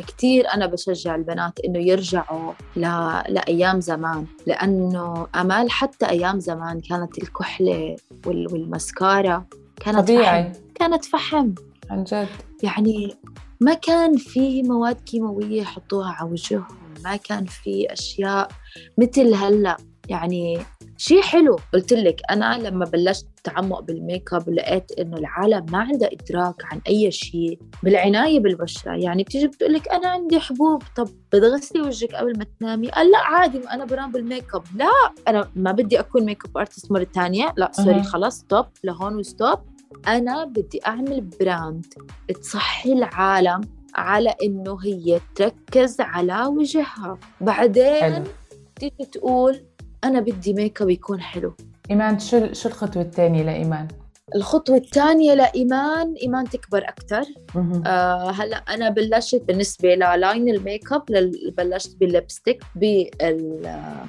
كثير 0.09 0.49
أنا 0.55 0.67
بشجع 0.67 1.15
البنات 1.15 1.61
إنه 1.61 1.79
يرجعوا 1.79 2.53
ل... 2.77 2.81
لأيام 3.29 3.81
زمان 3.81 4.27
لأنه 4.47 5.27
أمال 5.35 5.71
حتى 5.71 6.09
أيام 6.09 6.41
زمان 6.41 6.81
كانت 6.81 7.19
الكحلة 7.19 7.97
وال... 8.27 8.53
والمسكارة 8.53 9.47
كانت 9.81 9.99
طبيعي. 9.99 10.45
فحم 10.45 10.53
كانت 10.75 11.05
فحم. 11.05 11.53
عن 11.91 12.05
جد. 12.05 12.29
يعني 12.63 13.17
ما 13.61 13.75
كان 13.75 14.17
في 14.17 14.63
مواد 14.63 15.01
كيماوية 15.01 15.63
يحطوها 15.63 16.13
على 16.13 16.31
وجههم. 16.31 16.67
ما 17.05 17.17
كان 17.17 17.45
في 17.45 17.93
أشياء 17.93 18.49
مثل 18.99 19.35
هلأ. 19.35 19.77
يعني 20.09 20.59
شيء 20.97 21.23
حلو 21.23 21.59
قلت 21.75 21.93
لك 21.93 22.21
أنا 22.31 22.59
لما 22.69 22.85
بلشت 22.85 23.27
تعمق 23.45 23.81
بال 23.81 23.98
make 23.98 24.33
up 24.33 24.51
لقيت 24.51 24.93
إنه 24.99 25.17
العالم 25.17 25.67
ما 25.73 25.79
عندها 25.79 26.09
إدراك 26.13 26.55
عن 26.65 26.81
أي 26.89 27.11
شيء 27.11 27.59
بالعناية 27.83 28.41
بالبشرة. 28.41 28.93
يعني 28.93 29.23
بتيجي 29.23 29.47
بتقول 29.49 29.73
لك 29.73 29.89
أنا 29.89 30.09
عندي 30.09 30.41
حبوب 30.41 30.83
طب 30.97 31.09
بتغسلي 31.33 31.81
وجهك 31.81 32.15
قبل 32.15 32.39
ما 32.39 32.47
تنامي؟ 32.61 32.89
قال 32.89 33.11
لا 33.11 33.19
عادي 33.19 33.59
ما 33.59 33.75
أنا 33.75 33.85
بنام 33.85 34.13
بال 34.13 34.27
make 34.27 34.55
up 34.55 34.63
لا 34.77 34.91
أنا 35.29 35.51
ما 35.57 35.73
بدي 35.73 36.01
أكون 36.01 36.25
make 36.25 36.45
up 36.45 36.59
artist 36.59 36.93
مرة 36.93 37.07
تانية. 37.15 37.55
لا 37.57 37.71
sorry. 37.73 38.03
خلاص 38.03 38.39
stop 38.39 38.67
لهون 38.85 39.17
و 39.17 39.25
stop 39.25 39.59
أنا 40.09 40.45
بدي 40.45 40.81
أعمل 40.87 41.21
brand 41.21 41.87
تصحي 42.43 42.93
العالم. 42.93 43.78
على 43.95 44.35
إنه 44.43 44.79
هي 44.85 45.21
تركز 45.35 46.01
على 46.01 46.45
وجهها. 46.45 47.19
بعدين 47.41 48.01
حلو. 48.01 48.25
تيجي 48.77 49.05
تقول 49.13 49.65
أنا 50.05 50.21
بدي 50.21 50.55
make 50.55 50.83
up 50.83 50.91
يكون 50.91 51.21
حلو. 51.21 51.55
إيمان 51.91 52.19
شو 52.19 52.53
شو 52.53 52.69
الخطوة 52.69 53.03
الثانية 53.03 53.43
لإيمان؟ 53.43 53.89
الخطوة 54.35 54.77
الثانية 54.77 55.35
لإيمان 55.35 56.15
إيمان 56.23 56.45
تكبر 56.45 56.87
مهم. 57.55 57.87
آه 57.87 58.31
هلأ 58.31 58.57
أنا 58.57 58.91
بلشت 58.91 59.43
بالنسبة 59.49 59.95
لل 59.95 60.13
line 60.13 60.49
ال 60.49 60.57
make 60.57 60.93
up 60.93 61.05
بلشت 61.57 61.97
بال 61.97 62.10
lipstick 62.10 62.63
بال 62.77 63.11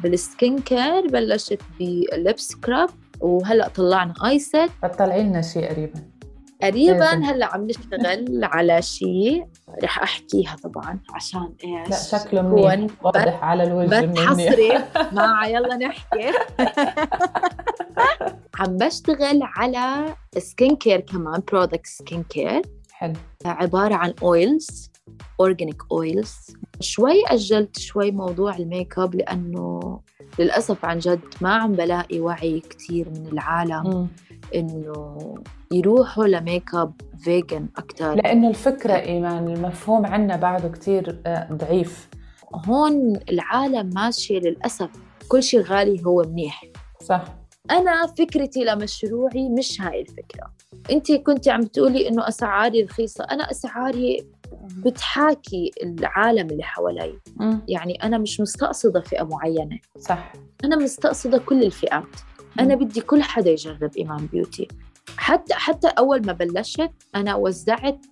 بال 0.03 0.22
skin 0.22 0.59
care 0.59 1.07
بلشت 1.07 1.61
بال 1.79 2.03
lip 2.03 2.39
scrub 2.39 2.89
وهلأ 3.19 3.67
طلعنا 3.67 4.13
ايست 4.25 4.69
بتطلعي 4.83 5.23
لنا 5.23 5.41
شيء 5.41 5.69
قريبا. 5.69 5.99
قريبا. 6.61 7.05
هلأ 7.13 7.45
عم 7.45 7.67
نشتغل 7.67 8.43
على 8.43 8.81
شيء 8.81 9.45
رح 9.83 10.03
أحكيها 10.03 10.55
طبعا 10.63 10.99
عشان 11.13 11.53
إيش؟ 11.63 11.89
لا 11.89 12.19
شكله 12.19 12.41
منيح. 12.41 12.87
واضح 13.03 13.43
على 13.43 13.63
الوجه 13.63 14.05
بس. 14.05 14.19
حصري. 14.19 14.71
مع 15.17 15.47
يلا 15.47 15.75
نحكي. 15.75 16.29
عم 18.59 18.77
بشتغل 18.77 19.39
على 19.43 20.15
skin 20.37 20.75
care 20.75 20.99
كمان 20.99 21.41
product 21.51 21.85
skin 21.87 22.23
care 22.23 22.61
حلو. 22.91 23.13
عبارة 23.45 23.95
عن 23.95 24.13
oils 24.23 24.91
organic 25.39 25.81
oils 25.91 26.33
شوي 26.79 27.23
أجلت 27.27 27.79
شوي 27.79 28.11
موضوع 28.11 28.55
ال 28.55 28.64
make 28.64 28.99
up 28.99 29.15
لأنه 29.15 29.99
للأسف 30.39 30.85
عن 30.85 30.99
جد 30.99 31.19
ما 31.41 31.53
عم 31.53 31.71
بلاقي 31.71 32.19
وعي 32.19 32.59
كثير 32.59 33.09
من 33.09 33.27
العالم. 33.27 34.07
إنه 34.55 35.17
يروحوا 35.73 36.25
ل 36.25 36.35
make 36.35 36.75
up 36.75 36.93
vegan 37.17 37.67
أكثر 37.77 38.15
لأنه 38.15 38.49
الفكرة 38.49 38.93
إيمان 38.93 39.47
المفهوم 39.47 40.05
عنا 40.05 40.35
بعده 40.35 40.69
كتير 40.69 41.21
آه، 41.25 41.47
ضعيف. 41.53 42.09
هون 42.67 43.19
العالم 43.29 43.89
ماشية 43.95 44.39
للأسف 44.39 44.89
كل 45.27 45.43
شيء 45.43 45.61
غالي 45.61 46.05
هو 46.05 46.23
منيح. 46.27 46.63
صح. 47.01 47.23
أنا 47.71 48.07
فكرتي 48.07 48.63
لمشروعي 48.63 49.49
مش 49.49 49.81
هاي 49.81 50.01
الفكرة. 50.01 50.53
أنت 50.91 51.11
كنت 51.11 51.47
عم 51.47 51.61
تقولي 51.63 52.07
إنه 52.09 52.27
أسعاري 52.27 52.83
رخيصة. 52.83 53.23
أنا 53.23 53.51
أسعاري 53.51 54.27
بتحاكي 54.85 55.71
العالم 55.83 56.47
اللي 56.49 56.63
حوالي. 56.63 57.19
مم. 57.35 57.61
يعني 57.67 58.03
أنا 58.03 58.17
مش 58.17 58.39
مستقصدة 58.41 59.01
فئة 59.01 59.23
معينة. 59.23 59.79
صح. 59.99 60.33
أنا 60.63 60.75
مستقصدة 60.75 61.37
كل 61.37 61.63
الفئات. 61.63 62.03
أنا. 62.59 62.75
بدي 62.75 63.01
كل 63.01 63.23
حدا 63.23 63.49
يجرب 63.51 63.97
إيمان 63.97 64.25
Beauty. 64.25 64.67
حتى 65.17 65.53
حتى 65.53 65.87
أول 65.87 66.25
ما 66.25 66.33
بلشت 66.33 66.91
أنا 67.15 67.35
وزعت 67.35 68.05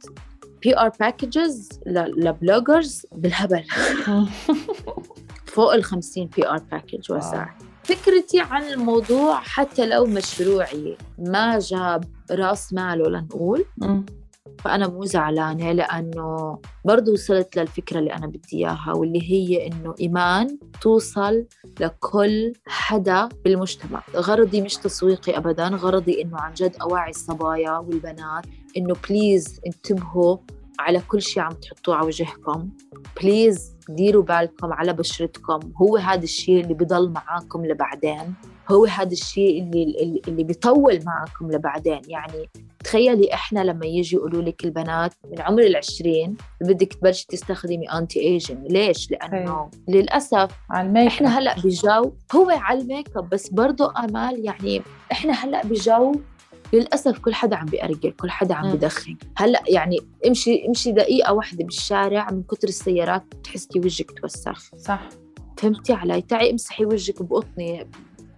PR 0.61 0.77
packages 0.77 0.89
ل 0.99 1.79
bloggers 1.87 3.05
بالهبل. 3.11 3.63
فوق 5.53 5.73
ال 5.73 5.83
50 5.83 6.25
PR 6.25 6.57
package 6.71 7.11
وزعت. 7.11 7.63
فكرتي 7.83 8.39
عن 8.39 8.63
الموضوع 8.63 9.39
حتى 9.39 9.85
لو 9.85 10.05
مشروعي 10.05 10.97
ما 11.19 11.59
جاب 11.59 12.03
راس 12.31 12.73
ماله 12.73 13.09
لنقول. 13.09 13.65
فأنا 14.67 14.87
مو 14.87 15.05
زعلانة 15.05 15.71
لأنه 15.71 16.59
برضو 16.85 17.13
وصلت 17.13 17.57
للفكرة 17.57 17.99
اللي 17.99 18.13
أنا 18.13 18.27
بدي 18.27 18.41
إياها 18.53 18.93
واللي 18.95 19.31
هي 19.31 19.67
إنه 19.67 19.95
إيمان 20.01 20.57
توصل 20.81 21.45
لكل 21.79 22.53
حدا 22.67 23.29
بالمجتمع. 23.43 24.03
غرضي 24.15 24.61
مش 24.61 24.75
تسويقي 24.75 25.37
أبدا 25.37 25.67
غرضي 25.67 26.21
إنه 26.21 26.37
عن 26.39 26.53
جد 26.53 26.75
أوعي 26.81 27.09
الصبايا 27.09 27.77
والبنات 27.77 28.45
إنه 28.77 28.95
please 29.09 29.59
انتبهوا 29.67 30.37
على 30.79 31.01
كل 31.07 31.21
شيء 31.21 31.43
عم 31.43 31.51
تحطوه 31.51 31.95
على 31.95 32.05
وجهكم. 32.07 32.69
please 33.21 33.75
ديروا 33.89 34.23
بالكم 34.23 34.73
على 34.73 34.93
بشرتكم. 34.93 35.59
هو 35.81 35.97
هذا 35.97 36.23
الشيء 36.23 36.63
اللي 36.63 36.73
بضل 36.73 37.09
معاكم 37.09 37.65
لبعدين. 37.65 38.33
هو 38.71 38.85
هذا 38.85 39.11
الشيء 39.11 39.63
اللي 39.63 40.21
اللي 40.27 40.43
بيطول 40.43 40.99
معكم 41.05 41.51
لبعدين. 41.51 42.01
يعني 42.07 42.49
تخيلي 42.83 43.33
إحنا 43.33 43.59
لما 43.59 43.85
يجي 43.85 44.15
يقولوا 44.15 44.41
لك 44.41 44.65
البنات 44.65 45.13
من 45.31 45.41
عمر 45.41 45.61
العشرين 45.61 46.37
بدك 46.61 46.93
تبلشي 46.93 47.25
تستخدمي 47.27 47.91
anti 47.91 48.19
aging 48.19 48.71
ليش؟ 48.71 49.11
لأنه 49.11 49.61
هي. 49.61 49.69
للأسف 49.95 50.51
على 50.69 50.87
ال 50.87 50.91
make 50.91 51.07
إحنا 51.07 51.39
هلأ 51.39 51.55
بجو 51.55 52.11
هو 52.35 52.49
على 52.49 52.81
ال 52.81 52.88
make 52.88 53.17
up 53.17 53.29
بس 53.29 53.49
برضه 53.49 53.93
آمال 53.97 54.45
يعني 54.45 54.81
إحنا 55.11 55.33
هلأ 55.33 55.65
بجو 55.65 56.11
للأسف 56.73 57.19
كل 57.19 57.33
حدا 57.33 57.55
عم 57.55 57.65
بيأرجل 57.65 58.11
كل 58.11 58.29
حدا 58.29 58.55
عم 58.55 58.71
بدخن. 58.71 59.17
هلأ 59.37 59.63
يعني 59.67 59.97
امشي 60.27 60.67
امشي 60.67 60.91
دقيقة 60.91 61.33
واحدة 61.33 61.65
بالشارع 61.65 62.31
من 62.31 62.43
كتر 62.43 62.67
السيارات 62.67 63.23
بتحسي 63.35 63.79
وجهك 63.79 64.11
توسخ. 64.11 64.75
صح. 64.75 65.09
فهمتي 65.57 65.93
علي؟ 65.93 66.21
تعي 66.21 66.51
امسحي 66.51 66.85
وجهك 66.85 67.21
بقطنه 67.23 67.85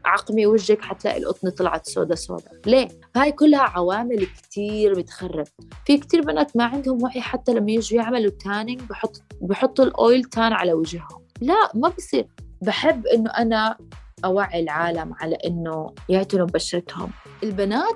عقمي 0.06 0.46
وجهك 0.46 0.82
حتلاقي 0.82 1.18
القطن 1.18 1.50
طلعت 1.50 1.86
سودا 1.88 2.16
سودا 2.16 2.52
ليه؟ 2.66 2.88
هاي 3.16 3.32
كلها 3.32 3.60
عوامل 3.62 4.26
كتير 4.26 4.94
بتخرب. 4.94 5.48
في 5.86 5.98
كتير 5.98 6.22
بنات 6.22 6.58
ما 6.58 6.64
عندهم 6.64 7.04
وعي 7.04 7.22
حتى 7.22 7.54
لما 7.54 7.72
يجوا 7.72 8.02
يعملوا 8.02 8.32
تانينج 8.44 8.82
بحط 8.82 9.22
بحطوا 9.42 9.86
الاويل 9.86 10.24
تان 10.24 10.54
على 10.54 10.74
وجههم. 10.74 11.26
لا 11.42 11.72
ما 11.76 11.90
بصير. 11.90 12.28
بحب 12.62 13.08
إنه 13.08 13.30
أنا 13.30 13.78
أوعي 14.26 14.60
العالم 14.60 15.14
على 15.20 15.36
إنه 15.36 15.94
يعتنوا 16.10 16.46
ببشرتهم. 16.48 17.10
البنات 17.44 17.96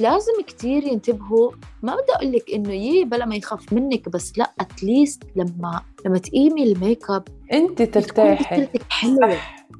لازم 0.00 0.32
كتير 0.46 0.84
ينتبهوا. 0.84 1.50
ما 1.82 1.94
بدي 1.94 2.12
أقول 2.14 2.32
لك 2.32 2.50
إنه 2.54 2.72
يي 2.72 3.04
بلا 3.04 3.24
ما 3.26 3.36
يخاف 3.36 3.72
منك 3.72 4.08
بس 4.08 4.38
لا 4.38 4.52
اتليست 4.60 5.22
لما 5.36 5.80
لما 6.06 6.18
تقيمي 6.18 6.62
ال 6.62 6.72
make 6.72 7.10
up 7.10 7.28
انت 7.52 7.82
ترتاحي. 7.82 8.68
حلوة. 8.90 9.36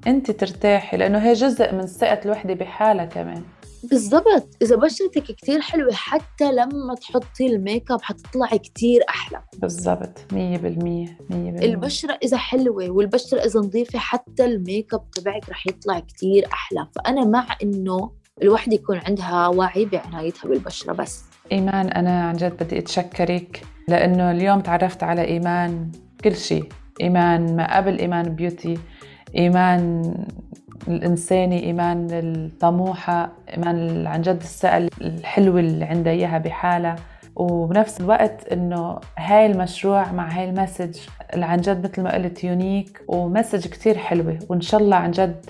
أنت 0.06 0.30
ترتاحي 0.30 0.96
لأنه 0.96 1.18
هي 1.18 1.32
جزء 1.32 1.74
من 1.74 1.86
ثقة 1.86 2.20
الوحدة 2.24 2.54
بحالها 2.54 3.04
كمان. 3.04 3.42
بالضبط. 3.90 4.48
إذا 4.62 4.76
بشرتك 4.76 5.22
كتير 5.22 5.60
حلوة 5.60 5.92
حتى 5.92 6.52
لما 6.52 6.94
تحطي 6.94 7.46
ال 7.46 7.55
make 7.55 7.90
up 7.90 8.02
حتطلعي 8.02 8.58
كتير 8.58 9.00
أحلى. 9.08 9.40
بالضبط. 9.58 10.18
100% 10.32 10.36
100% 11.30 11.62
البشرة 11.62 12.18
إذا 12.22 12.36
حلوة 12.36 12.90
والبشرة 12.90 13.38
إذا 13.38 13.60
نظيفة 13.60 13.98
حتى 13.98 14.44
ال 14.44 14.54
make 14.54 14.94
up 14.94 15.10
تبعك 15.10 15.48
رح 15.48 15.66
يطلع 15.66 15.98
كتير 15.98 16.46
أحلى. 16.52 16.86
فأنا 16.96 17.24
مع 17.24 17.46
إنه 17.62 18.10
الوحدة 18.42 18.74
يكون 18.74 18.98
عندها 18.98 19.48
وعي 19.48 19.84
بعنايتها 19.84 20.48
بالبشرة 20.48 20.92
بس. 20.92 21.24
إيمان 21.52 21.88
أنا 21.88 22.28
عن 22.28 22.36
جد 22.36 22.62
بدي 22.62 22.78
أتشكرك 22.78 23.62
لأنه 23.88 24.30
اليوم 24.30 24.60
تعرفت 24.60 25.02
على 25.02 25.24
إيمان 25.24 25.92
كل 26.24 26.36
شيء. 26.36 26.68
إيمان 27.00 27.56
ما 27.56 27.76
قبل 27.76 27.98
إيمان 27.98 28.22
Beauty. 28.22 28.78
إيمان 29.36 30.14
الإنساني 30.88 31.64
إيمان 31.64 32.08
الطموحة 32.10 33.32
إيمان 33.50 34.06
عن 34.06 34.22
جد 34.22 34.40
ال 34.40 34.50
soul 34.50 34.88
الحلوة 35.00 35.60
اللي 35.60 35.84
عندها 35.84 36.12
إياها 36.12 36.38
بحالها 36.38 36.96
وبنفس 37.36 38.00
الوقت 38.00 38.48
إنه 38.52 38.98
هاي 39.18 39.46
المشروع 39.46 40.12
مع 40.12 40.28
هاي 40.28 40.50
ال 40.50 40.56
message 40.56 40.98
اللي 41.34 41.46
عن 41.46 41.60
جد 41.60 41.84
مثل 41.90 42.02
ما 42.02 42.14
قلت 42.14 42.44
unique 42.44 43.02
و 43.08 43.15
message 43.15 43.66
كتير 43.66 43.98
حلوة. 43.98 44.38
وإن 44.48 44.60
شاء 44.60 44.80
الله 44.80 44.96
عن 44.96 45.10
جد 45.10 45.44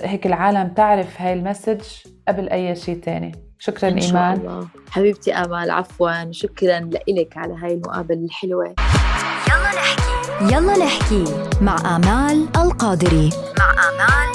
هيك 0.00 0.26
العالم 0.26 0.68
تعرف 0.68 1.22
هاي 1.22 1.32
المسج 1.32 1.80
قبل 2.28 2.48
أي 2.48 2.74
شيء 2.76 3.00
تاني. 3.00 3.32
شكرا 3.58 3.88
إن 3.88 3.98
إيمان. 3.98 4.36
شاء 4.36 4.46
الله. 4.46 4.68
حبيبتي 4.90 5.32
آمال 5.32 5.70
عفوا 5.70 6.32
شكرا 6.32 6.90
لك 7.08 7.36
على 7.36 7.54
هاي 7.54 7.74
المقابلة 7.74 8.24
الحلوة. 8.24 8.74
يلا 10.40 10.78
نحكي 10.78 11.24
مع 11.60 11.96
آمال 11.96 12.46
القادري. 12.56 13.30
مع 13.58 13.70
آمال 13.70 14.27